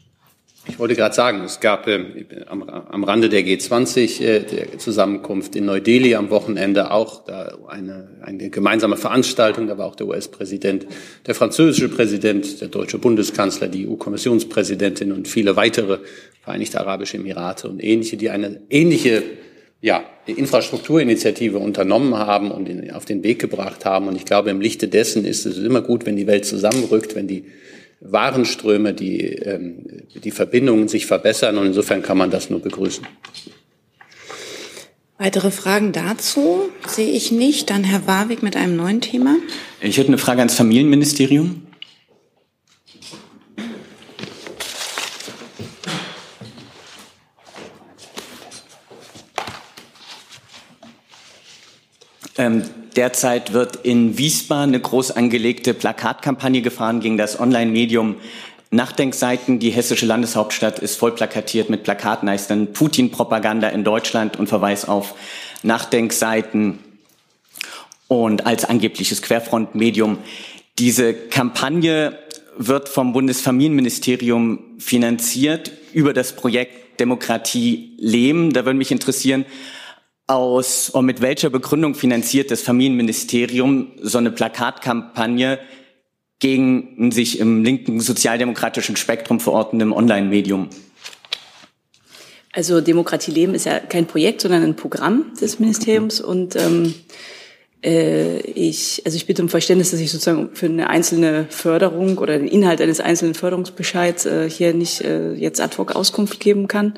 [0.68, 5.56] Ich wollte gerade sagen, es gab äh, am, am, Rande der G20 äh, der Zusammenkunft
[5.56, 9.66] in Neu-Delhi am Wochenende auch da eine, eine gemeinsame Veranstaltung.
[9.66, 10.86] Da war auch der US-Präsident,
[11.26, 15.98] der französische Präsident, der deutsche Bundeskanzler, die EU-Kommissionspräsidentin und viele weitere
[16.42, 19.24] Vereinigte Arabische Emirate und ähnliche, die eine ähnliche
[19.80, 24.08] ja, Infrastrukturinitiative unternommen haben und in, auf den Weg gebracht haben.
[24.08, 27.28] Und ich glaube, im Lichte dessen ist es immer gut, wenn die Welt zusammenrückt, wenn
[27.28, 27.44] die
[28.00, 31.58] Warenströme, die, ähm, die Verbindungen sich verbessern.
[31.58, 33.06] Und insofern kann man das nur begrüßen.
[35.16, 37.70] Weitere Fragen dazu sehe ich nicht.
[37.70, 39.36] Dann Herr Warwick mit einem neuen Thema.
[39.80, 41.63] Ich hätte eine Frage ans Familienministerium.
[52.36, 52.64] Ähm,
[52.96, 58.16] derzeit wird in Wiesbaden eine groß angelegte Plakatkampagne gefahren gegen das Online-Medium
[58.70, 59.60] Nachdenkseiten.
[59.60, 64.86] Die hessische Landeshauptstadt ist voll plakatiert mit Plakaten, heißt dann Putin-Propaganda in Deutschland und Verweis
[64.88, 65.14] auf
[65.62, 66.80] Nachdenkseiten
[68.08, 70.18] und als angebliches Querfrontmedium.
[70.78, 72.18] Diese Kampagne
[72.58, 78.52] wird vom Bundesfamilienministerium finanziert über das Projekt Demokratie leben.
[78.52, 79.44] Da würde mich interessieren,
[80.26, 85.58] aus und mit welcher Begründung finanziert das Familienministerium so eine Plakatkampagne
[86.38, 90.70] gegen ein sich im linken sozialdemokratischen Spektrum verortenden Online-Medium?
[92.52, 97.14] Also Demokratie leben ist ja kein Projekt, sondern ein Programm des Ministeriums und ähm, äh,
[97.86, 102.48] ich, also ich bitte um Verständnis, dass ich sozusagen für eine einzelne Förderung oder den
[102.48, 106.94] Inhalt eines einzelnen Förderungsbescheids äh, hier nicht äh, jetzt ad hoc Auskunft geben kann.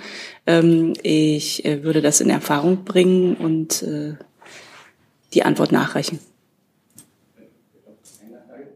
[0.47, 4.15] Ähm, ich äh, würde das in Erfahrung bringen und äh,
[5.35, 6.21] die Antwort nachreichen.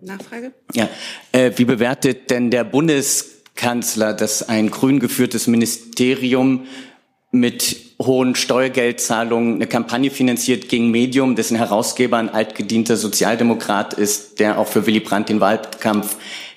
[0.01, 0.53] Nachfrage?
[0.75, 0.89] Ja.
[1.31, 6.67] Äh, wie bewertet denn der Bundes Kanzler, dass ein grün geführtes Ministerium
[7.31, 14.59] mit hohen Steuergeldzahlungen eine Kampagne finanziert gegen Medium, dessen Herausgeber ein altgedienter Sozialdemokrat ist, der
[14.59, 16.17] auch für Willy Brandt den Wahlkampf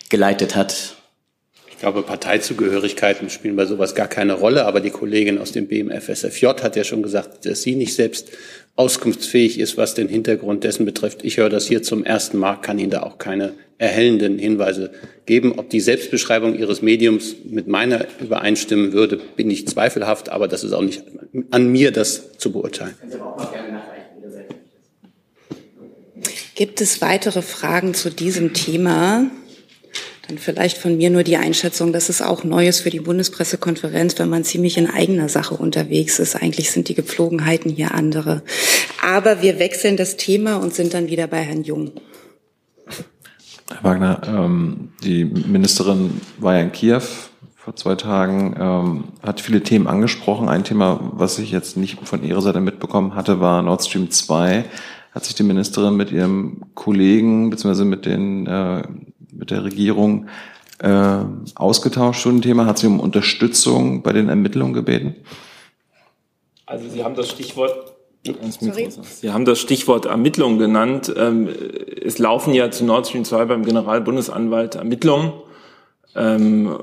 [0.10, 0.93] geleitet hat.
[1.84, 4.64] Ich glaube, Parteizugehörigkeiten spielen bei sowas gar keine Rolle.
[4.64, 8.30] Aber die Kollegin aus dem BMFSFJ hat ja schon gesagt, dass sie nicht selbst
[8.78, 11.26] auskunftsfähig ist, was den Hintergrund dessen betrifft.
[11.26, 14.92] Ich höre das hier zum ersten Mal, kann Ihnen da auch keine erhellenden Hinweise
[15.26, 15.56] geben.
[15.58, 20.72] Ob die Selbstbeschreibung Ihres Mediums mit meiner übereinstimmen würde, bin ich zweifelhaft, aber das ist
[20.72, 21.04] auch nicht
[21.52, 22.96] an mir, das zu beurteilen.
[26.56, 29.30] Gibt es weitere Fragen zu diesem Thema?
[30.28, 34.30] Dann vielleicht von mir nur die Einschätzung, dass es auch Neues für die Bundespressekonferenz, wenn
[34.30, 36.36] man ziemlich in eigener Sache unterwegs ist.
[36.36, 38.42] Eigentlich sind die Gepflogenheiten hier andere.
[39.04, 41.92] Aber wir wechseln das Thema und sind dann wieder bei Herrn Jung.
[43.70, 47.02] Herr Wagner, ähm, die Ministerin war ja in Kiew
[47.56, 50.48] vor zwei Tagen, ähm, hat viele Themen angesprochen.
[50.48, 54.64] Ein Thema, was ich jetzt nicht von Ihrer Seite mitbekommen hatte, war Nord Stream 2.
[55.12, 58.84] Hat sich die Ministerin mit ihrem Kollegen beziehungsweise mit den äh,
[59.38, 60.28] mit der Regierung
[60.80, 61.20] äh,
[61.56, 62.66] ausgetauscht zu dem Thema?
[62.66, 65.16] Hat sie um Unterstützung bei den Ermittlungen gebeten?
[66.66, 67.94] Also Sie haben das Stichwort
[69.20, 71.14] Sie haben das Stichwort Ermittlungen genannt.
[71.18, 71.50] Ähm,
[72.02, 75.34] es laufen ja zu Nord Stream 2 beim Generalbundesanwalt Ermittlungen.
[76.16, 76.74] Ähm,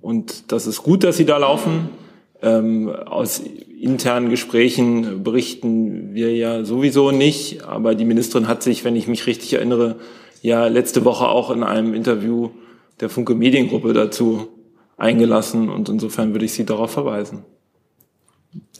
[0.00, 1.88] und das ist gut, dass sie da laufen.
[2.40, 3.42] Ähm, aus
[3.80, 7.64] internen Gesprächen berichten wir ja sowieso nicht.
[7.64, 9.96] Aber die Ministerin hat sich, wenn ich mich richtig erinnere,
[10.40, 12.50] ja letzte Woche auch in einem Interview
[13.00, 14.48] der Funke Mediengruppe dazu
[14.96, 17.44] eingelassen und insofern würde ich Sie darauf verweisen.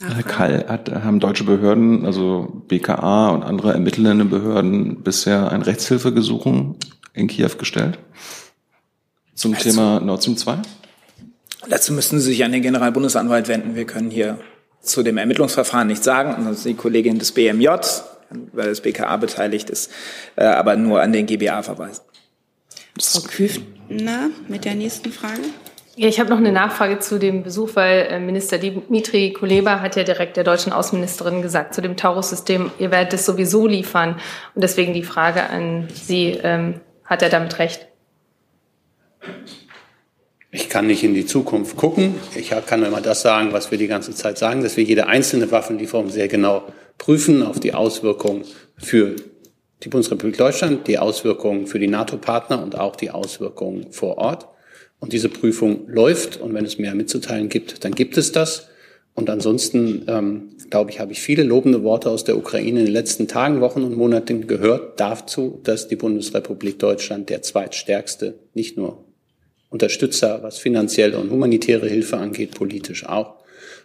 [0.01, 6.45] Herr Kall, hat, haben deutsche Behörden, also BKA und andere ermittelnde Behörden bisher ein Rechtshilfegesuch
[7.13, 7.97] in Kiew gestellt
[9.41, 10.57] zum also, Thema Nord Stream 2?
[11.69, 13.75] Dazu müssten Sie sich an den Generalbundesanwalt wenden.
[13.75, 14.39] Wir können hier
[14.81, 16.45] zu dem Ermittlungsverfahren nichts sagen.
[16.45, 17.69] Das ist die Kollegin des BMJ,
[18.51, 19.91] weil das BKA beteiligt ist,
[20.35, 22.03] äh, aber nur an den GBA verweisen.
[22.99, 25.41] Frau Küfner mit der nächsten Frage.
[25.97, 29.97] Ja, ich habe noch eine Nachfrage zu dem Besuch, weil äh, Minister Dimitri Kuleba hat
[29.97, 34.15] ja direkt der deutschen Außenministerin gesagt zu dem Taurus-System, ihr werdet es sowieso liefern.
[34.55, 37.87] Und deswegen die Frage an Sie, ähm, hat er damit recht?
[40.49, 42.15] Ich kann nicht in die Zukunft gucken.
[42.35, 45.51] Ich kann immer das sagen, was wir die ganze Zeit sagen, dass wir jede einzelne
[45.51, 46.63] Waffenlieferung sehr genau
[47.01, 48.43] prüfen auf die Auswirkungen
[48.77, 49.15] für
[49.81, 54.47] die Bundesrepublik Deutschland, die Auswirkungen für die NATO-Partner und auch die Auswirkungen vor Ort.
[54.99, 58.67] Und diese Prüfung läuft und wenn es mehr mitzuteilen gibt, dann gibt es das.
[59.15, 62.93] Und ansonsten, ähm, glaube ich, habe ich viele lobende Worte aus der Ukraine in den
[62.93, 69.05] letzten Tagen, Wochen und Monaten gehört dazu, dass die Bundesrepublik Deutschland der zweitstärkste, nicht nur
[69.71, 73.40] Unterstützer, was finanzielle und humanitäre Hilfe angeht, politisch auch,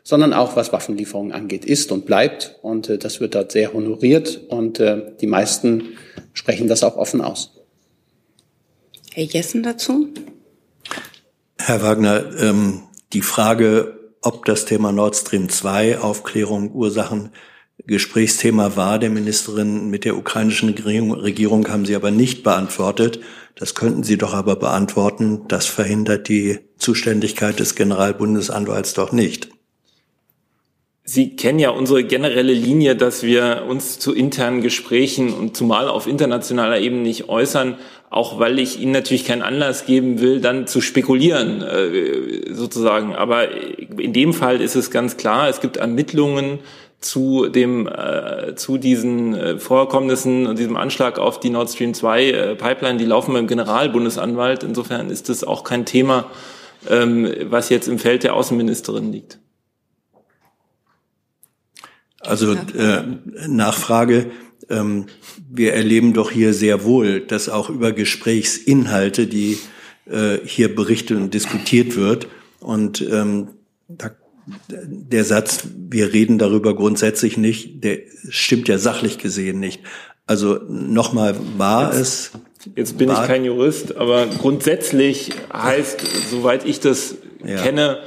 [0.06, 2.60] sondern auch was Waffenlieferungen angeht, ist und bleibt.
[2.62, 5.96] Und äh, das wird dort sehr honoriert und äh, die meisten
[6.32, 7.56] sprechen das auch offen aus.
[9.12, 10.06] Herr Jessen dazu?
[11.58, 12.82] Herr Wagner, ähm,
[13.12, 17.30] die Frage, ob das Thema Nord Stream 2, Aufklärung, Ursachen,
[17.84, 23.18] Gesprächsthema war der Ministerin mit der ukrainischen Regierung, Regierung haben Sie aber nicht beantwortet.
[23.56, 25.48] Das könnten Sie doch aber beantworten.
[25.48, 29.55] Das verhindert die Zuständigkeit des Generalbundesanwalts doch nicht.
[31.08, 36.08] Sie kennen ja unsere generelle Linie, dass wir uns zu internen Gesprächen und zumal auf
[36.08, 37.76] internationaler Ebene nicht äußern,
[38.10, 43.14] auch weil ich Ihnen natürlich keinen Anlass geben will, dann zu spekulieren äh, sozusagen.
[43.14, 46.58] Aber in dem Fall ist es ganz klar, es gibt Ermittlungen
[46.98, 52.24] zu dem äh, zu diesen äh, Vorkommnissen und diesem Anschlag auf die Nord Stream 2
[52.24, 54.64] äh, Pipeline, die laufen beim Generalbundesanwalt.
[54.64, 56.26] Insofern ist das auch kein Thema,
[56.90, 59.38] ähm, was jetzt im Feld der Außenministerin liegt.
[62.26, 63.02] Also äh,
[63.48, 64.30] Nachfrage.
[64.68, 65.06] Ähm,
[65.48, 69.58] wir erleben doch hier sehr wohl, dass auch über Gesprächsinhalte, die
[70.10, 72.28] äh, hier berichtet und diskutiert wird.
[72.60, 73.48] Und ähm,
[73.88, 74.10] da,
[74.66, 77.98] der Satz, wir reden darüber grundsätzlich nicht, der
[78.28, 79.82] stimmt ja sachlich gesehen nicht.
[80.26, 82.30] Also nochmal, war jetzt, es.
[82.74, 86.00] Jetzt bin ich kein Jurist, aber grundsätzlich heißt,
[86.30, 87.14] soweit ich das
[87.44, 87.62] ja.
[87.62, 88.00] kenne,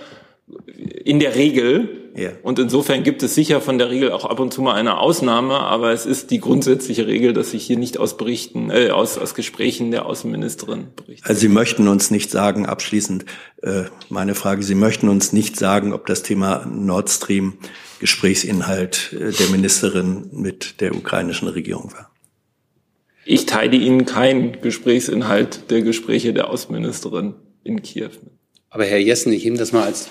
[1.03, 2.31] in der Regel ja.
[2.41, 5.59] Und insofern gibt es sicher von der Regel auch ab und zu mal eine Ausnahme,
[5.59, 9.35] aber es ist die grundsätzliche Regel, dass ich hier nicht aus Berichten, äh, aus, aus
[9.35, 11.27] Gesprächen der Außenministerin berichte.
[11.27, 13.25] Also Sie möchten uns nicht sagen, abschließend
[13.61, 17.53] äh, meine Frage, Sie möchten uns nicht sagen, ob das Thema Nord Stream
[17.99, 22.11] Gesprächsinhalt äh, der Ministerin mit der ukrainischen Regierung war.
[23.25, 28.33] Ich teile Ihnen keinen Gesprächsinhalt der Gespräche der Außenministerin in Kiew mit.
[28.71, 30.09] Aber Herr Jessen, ich nehme das mal als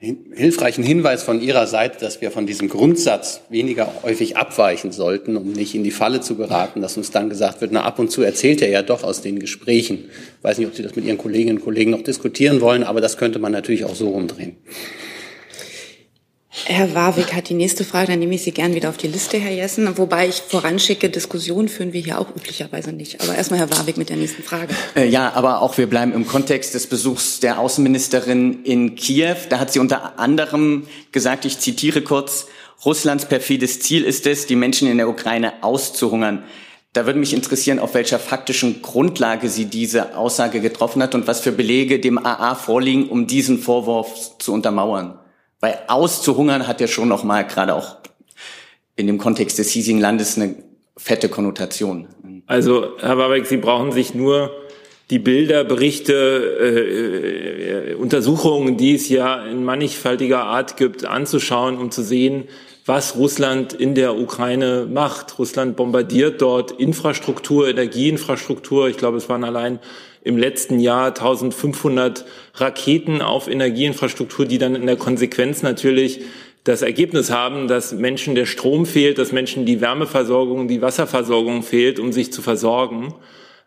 [0.00, 5.52] hilfreichen Hinweis von Ihrer Seite, dass wir von diesem Grundsatz weniger häufig abweichen sollten, um
[5.52, 8.22] nicht in die Falle zu geraten, dass uns dann gesagt wird, na ab und zu
[8.22, 10.06] erzählt er ja doch aus den Gesprächen.
[10.38, 13.02] Ich weiß nicht, ob Sie das mit Ihren Kolleginnen und Kollegen noch diskutieren wollen, aber
[13.02, 14.56] das könnte man natürlich auch so umdrehen.
[16.52, 19.38] Herr Warwick hat die nächste Frage, dann nehme ich Sie gern wieder auf die Liste,
[19.38, 19.96] Herr Jessen.
[19.96, 23.20] Wobei ich voranschicke, Diskussionen führen wir hier auch üblicherweise nicht.
[23.20, 24.74] Aber erstmal Herr Warwick mit der nächsten Frage.
[24.96, 29.36] Äh, ja, aber auch wir bleiben im Kontext des Besuchs der Außenministerin in Kiew.
[29.48, 32.48] Da hat sie unter anderem gesagt, ich zitiere kurz,
[32.84, 36.42] Russlands perfides Ziel ist es, die Menschen in der Ukraine auszuhungern.
[36.92, 41.38] Da würde mich interessieren, auf welcher faktischen Grundlage sie diese Aussage getroffen hat und was
[41.38, 45.19] für Belege dem AA vorliegen, um diesen Vorwurf zu untermauern.
[45.60, 47.98] Weil auszuhungern hat ja schon noch mal gerade auch
[48.96, 50.56] in dem Kontext des hiesigen Landes eine
[50.96, 52.08] fette Konnotation.
[52.46, 54.50] Also, Herr Warbeck, Sie brauchen sich nur
[55.10, 56.12] die Bilder, Berichte,
[56.60, 62.44] äh, äh, Untersuchungen, die es ja in mannigfaltiger Art gibt, anzuschauen, um zu sehen,
[62.86, 65.38] was Russland in der Ukraine macht.
[65.38, 68.88] Russland bombardiert dort Infrastruktur, Energieinfrastruktur.
[68.88, 69.80] Ich glaube, es waren allein
[70.22, 76.20] im letzten Jahr 1500 Raketen auf Energieinfrastruktur, die dann in der Konsequenz natürlich
[76.64, 81.98] das Ergebnis haben, dass Menschen der Strom fehlt, dass Menschen die Wärmeversorgung, die Wasserversorgung fehlt,
[81.98, 83.14] um sich zu versorgen.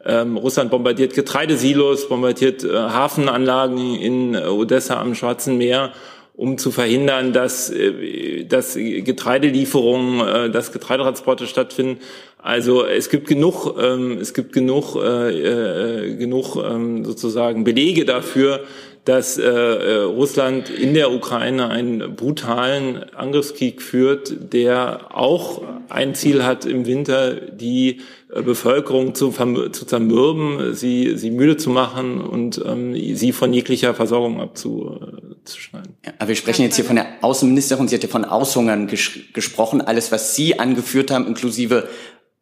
[0.05, 5.93] Ähm, Russland bombardiert Getreidesilos, bombardiert äh, Hafenanlagen in äh, Odessa am Schwarzen Meer,
[6.35, 11.99] um zu verhindern, dass, äh, dass Getreidelieferungen, äh, dass Getreidetransporte stattfinden.
[12.43, 18.65] Also es gibt genug, ähm, es gibt genug, äh, äh, genug ähm, sozusagen Belege dafür,
[19.05, 26.45] dass äh, äh, Russland in der Ukraine einen brutalen Angriffskrieg führt, der auch ein Ziel
[26.45, 28.01] hat, im Winter die
[28.33, 33.93] äh, Bevölkerung zu, zu zermürben, sie, sie müde zu machen und ähm, sie von jeglicher
[33.93, 35.95] Versorgung abzuschneiden.
[36.05, 39.11] Ja, aber wir sprechen jetzt hier von der Außenministerin, sie hat ja von Aushungern ges
[39.33, 39.81] gesprochen.
[39.81, 41.89] Alles, was Sie angeführt haben, inklusive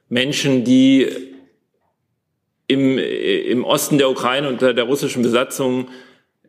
[0.08, 1.08] Menschen, die
[2.68, 5.90] im, im Osten der Ukraine unter der russischen Besatzung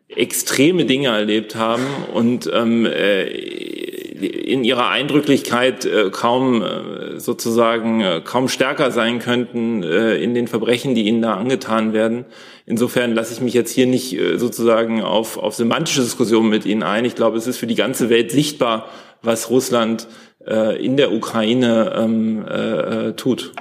[0.07, 3.90] extreme Dinge erlebt haben und ähm, äh,
[4.23, 10.95] in ihrer Eindrücklichkeit äh, kaum äh, sozusagen äh, kaum stärker sein könnten in den Verbrechen,
[10.95, 12.25] die ihnen da angetan werden.
[12.65, 17.05] Insofern lasse ich mich jetzt hier nicht sozusagen auf, auf semantische Diskussionen mit Ihnen ein.
[17.05, 18.87] Ich glaube, es ist für die ganze Welt sichtbar,
[19.21, 20.07] was Russland
[20.79, 23.53] in der Ukraine ähm, äh, äh tut.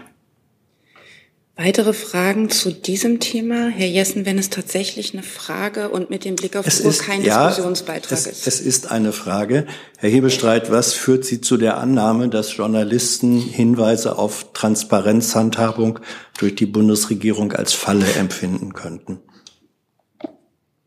[1.63, 3.69] Weitere Fragen zu diesem Thema?
[3.69, 7.23] Herr Jessen, wenn es tatsächlich eine Frage und mit dem Blick auf die Uhr kein
[7.23, 8.47] ja, Diskussionsbeitrag es, ist.
[8.47, 9.67] Es ist eine Frage.
[9.99, 15.99] Herr Hebestreit, was führt Sie zu der Annahme, dass Journalisten Hinweise auf Transparenzhandhabung
[16.39, 19.19] durch die Bundesregierung als Falle empfinden könnten?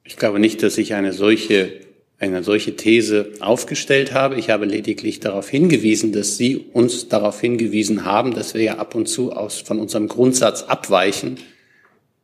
[0.04, 1.83] Ich glaube nicht, dass ich eine solche
[2.24, 4.36] eine solche These aufgestellt habe.
[4.36, 8.96] Ich habe lediglich darauf hingewiesen, dass Sie uns darauf hingewiesen haben, dass wir ja ab
[8.96, 11.38] und zu aus, von unserem Grundsatz abweichen,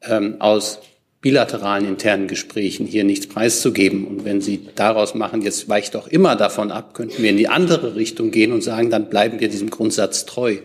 [0.01, 0.79] ähm, aus
[1.21, 4.07] bilateralen internen Gesprächen hier nichts preiszugeben.
[4.07, 7.49] Und wenn Sie daraus machen, jetzt weicht doch immer davon ab, könnten wir in die
[7.49, 10.57] andere Richtung gehen und sagen, dann bleiben wir diesem Grundsatz treu.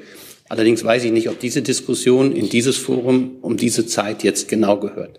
[0.49, 4.78] Allerdings weiß ich nicht, ob diese Diskussion in dieses Forum um diese Zeit jetzt genau
[4.78, 5.18] gehört.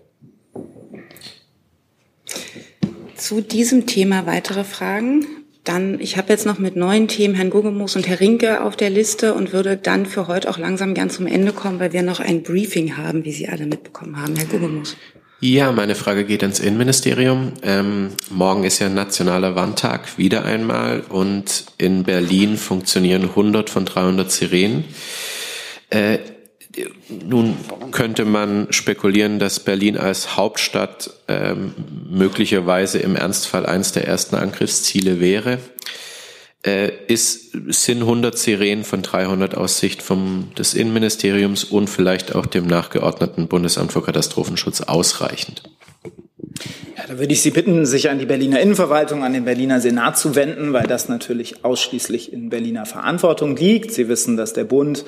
[3.26, 5.26] Zu diesem Thema weitere Fragen?
[5.64, 8.88] Dann, ich habe jetzt noch mit neuen Themen Herrn Guggemus und Herr Rinke auf der
[8.88, 12.20] Liste und würde dann für heute auch langsam gern zum Ende kommen, weil wir noch
[12.20, 14.36] ein Briefing haben, wie Sie alle mitbekommen haben.
[14.36, 14.96] Herr Guggemus.
[15.40, 17.54] Ja, meine Frage geht ins Innenministerium.
[17.62, 24.30] Ähm, morgen ist ja nationaler Warntag wieder einmal und in Berlin funktionieren 100 von 300
[24.30, 24.84] Sirenen.
[25.90, 26.18] Äh,
[27.26, 27.56] nun
[27.90, 31.74] könnte man spekulieren, dass Berlin als Hauptstadt ähm,
[32.10, 35.58] möglicherweise im Ernstfall eines der ersten Angriffsziele wäre.
[36.64, 42.46] Äh, ist, sind 100 Sirenen von 300 aus Sicht vom, des Innenministeriums und vielleicht auch
[42.46, 45.62] dem nachgeordneten Bundesamt für Katastrophenschutz ausreichend?
[46.96, 50.18] Ja, da würde ich Sie bitten, sich an die Berliner Innenverwaltung, an den Berliner Senat
[50.18, 53.92] zu wenden, weil das natürlich ausschließlich in Berliner Verantwortung liegt.
[53.92, 55.04] Sie wissen, dass der Bund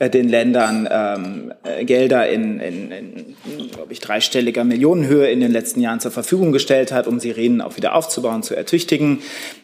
[0.00, 3.36] den Ländern ähm, äh, Gelder in, in, in
[3.70, 7.76] glaube ich, dreistelliger Millionenhöhe in den letzten Jahren zur Verfügung gestellt hat, um Sirenen auch
[7.76, 9.20] wieder aufzubauen, zu ertüchtigen.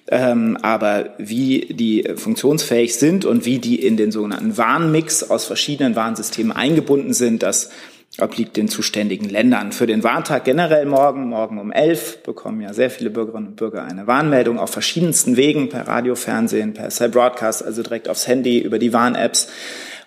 [0.09, 5.97] Ähm, aber wie die funktionsfähig sind und wie die in den sogenannten Warnmix aus verschiedenen
[5.97, 7.71] Warnsystemen eingebunden sind, das
[8.19, 9.73] obliegt den zuständigen Ländern.
[9.73, 13.85] Für den Warntag generell morgen, morgen um 11, bekommen ja sehr viele Bürgerinnen und Bürger
[13.85, 18.59] eine Warnmeldung auf verschiedensten Wegen, per Radio, Fernsehen, per Cell Broadcast, also direkt aufs Handy,
[18.59, 19.49] über die Warn-Apps.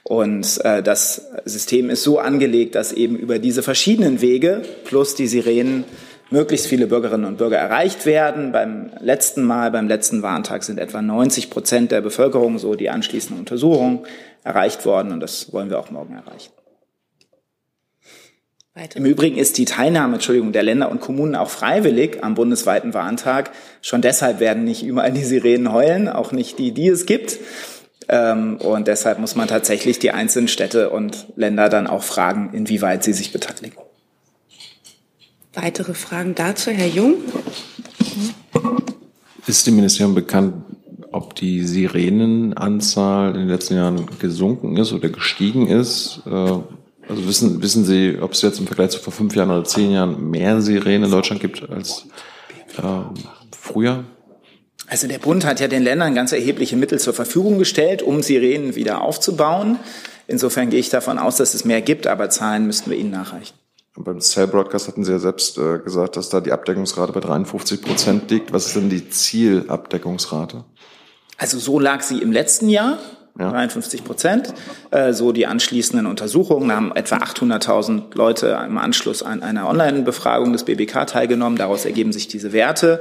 [0.03, 5.27] Und äh, das System ist so angelegt, dass eben über diese verschiedenen Wege plus die
[5.27, 5.85] Sirenen
[6.29, 8.51] möglichst viele Bürgerinnen und Bürger erreicht werden.
[8.51, 13.39] Beim letzten Mal, beim letzten Warntag sind etwa 90 Prozent der Bevölkerung, so die anschließenden
[13.39, 13.99] Untersuchungen,
[14.43, 15.13] erreicht worden.
[15.13, 16.51] Und das wollen wir auch morgen erreichen.
[18.75, 18.97] Weiter.
[18.97, 23.51] Im Übrigen ist die Teilnahme, Entschuldigung, der Länder und Kommunen auch freiwillig am bundesweiten Warntag.
[23.83, 27.37] Schon deshalb werden nicht überall die Sirenen heulen, auch nicht die, die es gibt.
[28.09, 33.03] Ähm, und deshalb muss man tatsächlich die einzelnen Städte und Länder dann auch fragen, inwieweit
[33.03, 33.77] sie sich beteiligen.
[35.53, 37.15] Weitere Fragen dazu, Herr Jung?
[39.45, 40.55] Ist dem Ministerium bekannt,
[41.11, 46.21] ob die Sirenenanzahl in den letzten Jahren gesunken ist oder gestiegen ist?
[46.25, 49.63] Äh, also wissen, wissen Sie, ob es jetzt im Vergleich zu vor fünf Jahren oder
[49.63, 52.07] zehn Jahren mehr Sirenen in Deutschland gibt als
[52.77, 52.81] äh,
[53.51, 54.05] früher?
[54.87, 58.75] Also der Bund hat ja den Ländern ganz erhebliche Mittel zur Verfügung gestellt, um Sirenen
[58.75, 59.79] wieder aufzubauen.
[60.27, 63.55] Insofern gehe ich davon aus, dass es mehr gibt, aber Zahlen müssten wir Ihnen nachreichen.
[63.95, 67.81] Beim Cell Broadcast hatten Sie ja selbst äh, gesagt, dass da die Abdeckungsrate bei 53
[67.81, 68.51] Prozent liegt.
[68.51, 70.63] Was ist denn die Zielabdeckungsrate?
[71.37, 72.97] Also so lag sie im letzten Jahr.
[73.39, 73.49] Ja.
[73.49, 74.53] 53 Prozent.
[74.91, 80.53] Äh, so die anschließenden Untersuchungen da haben etwa 800.000 Leute im Anschluss an einer Online-Befragung
[80.53, 81.57] des BBK teilgenommen.
[81.57, 82.99] Daraus ergeben sich diese Werte.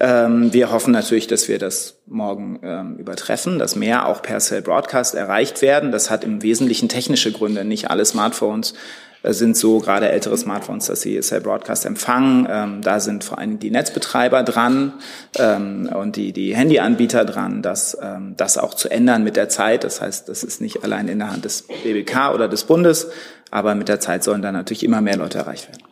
[0.00, 4.62] Ähm, wir hoffen natürlich, dass wir das morgen ähm, übertreffen, dass mehr auch per Cell
[4.62, 5.92] Broadcast erreicht werden.
[5.92, 7.64] Das hat im Wesentlichen technische Gründe.
[7.64, 8.74] Nicht alle Smartphones
[9.22, 12.46] sind so gerade ältere Smartphones, dass sie Cell Broadcast empfangen.
[12.50, 14.94] Ähm, da sind vor allem die Netzbetreiber dran
[15.36, 19.84] ähm, und die, die Handyanbieter dran, das, ähm, das auch zu ändern mit der Zeit.
[19.84, 23.08] Das heißt, das ist nicht allein in der Hand des BBK oder des Bundes,
[23.50, 25.82] aber mit der Zeit sollen da natürlich immer mehr Leute erreicht werden.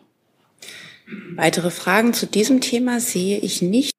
[1.35, 3.91] Weitere Fragen zu diesem Thema sehe ich nicht.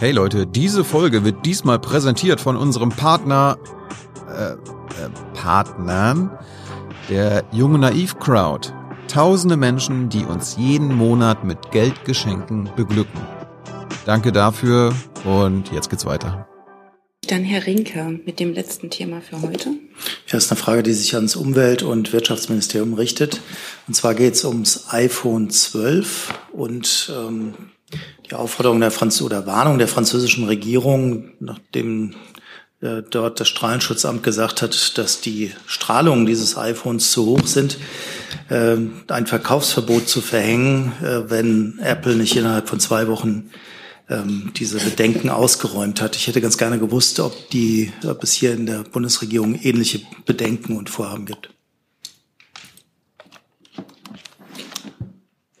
[0.00, 3.58] Hey Leute, diese Folge wird diesmal präsentiert von unserem Partner,
[4.34, 4.56] äh, äh,
[5.34, 6.38] Partnern,
[7.10, 8.72] der Junge Naiv Crowd.
[9.08, 13.20] Tausende Menschen, die uns jeden Monat mit Geldgeschenken beglücken.
[14.06, 14.94] Danke dafür
[15.24, 16.46] und jetzt geht's weiter.
[17.26, 19.70] Dann Herr Rinke mit dem letzten Thema für heute.
[19.70, 23.40] Ja, das ist eine Frage, die sich ans Umwelt- und Wirtschaftsministerium richtet.
[23.88, 27.54] Und zwar geht es ums iPhone 12 und ähm,
[28.30, 32.14] die Aufforderung der Franz oder Warnung der französischen Regierung, nachdem
[32.80, 37.76] dort das Strahlenschutzamt gesagt hat, dass die Strahlungen dieses iPhones zu hoch sind,
[38.48, 38.76] äh,
[39.08, 43.50] ein Verkaufsverbot zu verhängen, äh, wenn Apple nicht innerhalb von zwei Wochen
[44.08, 46.16] ähm, diese Bedenken ausgeräumt hat.
[46.16, 50.76] Ich hätte ganz gerne gewusst, ob, die, ob es hier in der Bundesregierung ähnliche Bedenken
[50.76, 51.50] und Vorhaben gibt.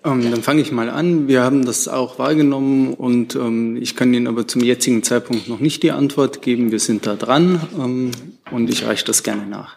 [0.02, 1.28] Ähm, dann fange ich mal an.
[1.28, 5.60] Wir haben das auch wahrgenommen und ähm, ich kann Ihnen aber zum jetzigen Zeitpunkt noch
[5.60, 6.72] nicht die Antwort geben.
[6.72, 8.10] Wir sind da dran ähm,
[8.50, 9.76] und ich reiche das gerne nach.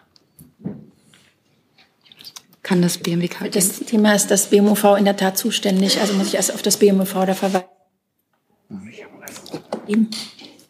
[2.62, 3.50] Kann das BMWK?
[3.52, 6.00] Das Thema ist das BMUV in der Tat zuständig.
[6.00, 7.68] Also muss ich erst auf das BMUV da verweisen.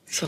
[0.07, 0.26] So.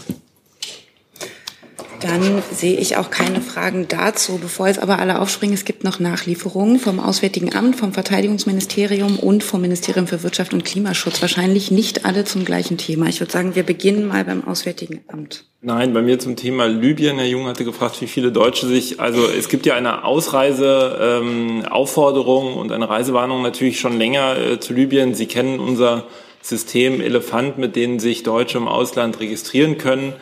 [2.01, 4.39] Dann sehe ich auch keine Fragen dazu.
[4.39, 9.43] Bevor jetzt aber alle aufspringen, es gibt noch Nachlieferungen vom Auswärtigen Amt, vom Verteidigungsministerium und
[9.43, 11.23] vom Ministerium für Wirtschaft und Klimaschutz.
[11.23, 13.07] Wahrscheinlich nicht alle zum gleichen Thema.
[13.07, 15.45] Ich würde sagen, wir beginnen mal beim Auswärtigen Amt.
[15.63, 17.17] Nein, bei mir zum Thema Libyen.
[17.17, 22.57] Herr Jung hatte gefragt, wie viele Deutsche sich, also es gibt ja eine Ausreiseaufforderung ähm,
[22.57, 25.15] und eine Reisewarnung natürlich schon länger äh, zu Libyen.
[25.15, 26.05] Sie kennen unser
[26.49, 30.13] System Elefant, mit denen sich Deutsche im Ausland registrieren können.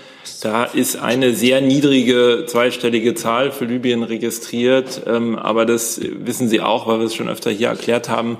[0.40, 6.62] Da ist eine sehr niedrige zweistellige Zahl für Libyen registriert, ähm, aber das wissen Sie
[6.62, 8.38] auch, weil wir es schon öfter hier erklärt haben.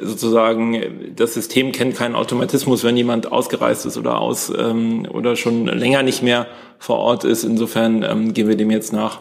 [0.00, 5.66] Sozusagen, das System kennt keinen Automatismus, wenn jemand ausgereist ist oder aus ähm, oder schon
[5.66, 6.48] länger nicht mehr
[6.78, 7.44] vor Ort ist.
[7.44, 9.20] Insofern ähm, gehen wir dem jetzt nach,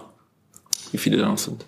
[0.91, 1.65] wie viele da noch sind.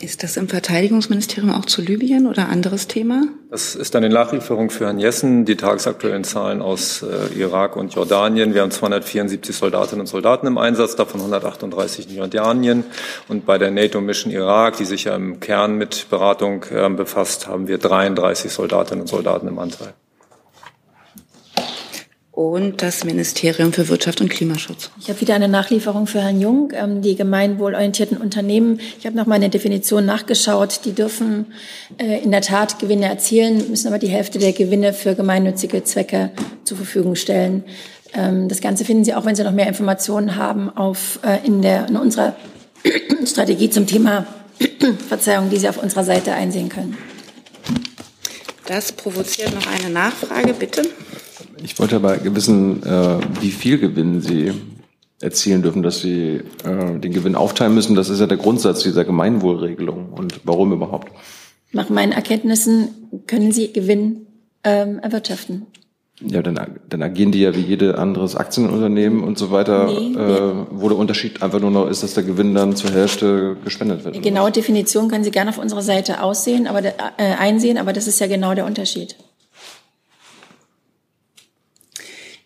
[0.00, 3.24] Ist das im Verteidigungsministerium auch zu Libyen oder anderes Thema?
[3.50, 8.54] Das ist eine Nachlieferung für Herrn Jessen, die tagesaktuellen Zahlen aus äh, Irak und Jordanien.
[8.54, 12.84] Wir haben 274 Soldatinnen und Soldaten im Einsatz, davon 138 in Jordanien.
[13.28, 17.68] Und bei der NATO-Mission Irak, die sich ja im Kern mit Beratung äh, befasst, haben
[17.68, 19.92] wir 33 Soldatinnen und Soldaten im Anteil
[22.32, 24.90] und das Ministerium für Wirtschaft und Klimaschutz.
[24.98, 26.72] Ich habe wieder eine Nachlieferung für Herrn Jung.
[26.74, 31.52] Ähm, die gemeinwohlorientierten Unternehmen, ich habe noch mal eine Definition nachgeschaut, die dürfen
[31.98, 36.30] äh, in der Tat Gewinne erzielen, müssen aber die Hälfte der Gewinne für gemeinnützige Zwecke
[36.64, 37.64] zur Verfügung stellen.
[38.14, 41.60] Ähm, das Ganze finden Sie auch, wenn Sie noch mehr Informationen haben, auf, äh, in,
[41.60, 42.34] der, in unserer
[43.26, 44.26] Strategie zum Thema
[45.08, 46.96] Verzeihung, die Sie auf unserer Seite einsehen können.
[48.64, 50.82] Das provoziert noch eine Nachfrage, bitte.
[51.62, 54.52] Ich wollte aber wissen, äh, wie viel Gewinn Sie
[55.20, 57.94] erzielen dürfen, dass Sie äh, den Gewinn aufteilen müssen.
[57.94, 60.12] Das ist ja der Grundsatz dieser Gemeinwohlregelung.
[60.12, 61.12] Und warum überhaupt?
[61.72, 62.88] Nach meinen Erkenntnissen
[63.26, 64.26] können Sie Gewinn
[64.64, 65.66] ähm, erwirtschaften.
[66.20, 70.66] Ja, dann, dann agieren die ja wie jede anderes Aktienunternehmen und so weiter, nee, äh,
[70.70, 74.14] wo der Unterschied einfach nur noch ist, dass der Gewinn dann zur Hälfte gespendet wird.
[74.14, 78.06] Die genaue Definition können Sie gerne auf unserer Seite aussehen, aber, äh, einsehen, aber das
[78.06, 79.16] ist ja genau der Unterschied.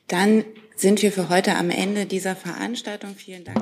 [0.08, 0.44] Dann
[0.76, 3.14] sind wir für heute am Ende dieser Veranstaltung.
[3.16, 3.58] Vielen Dank.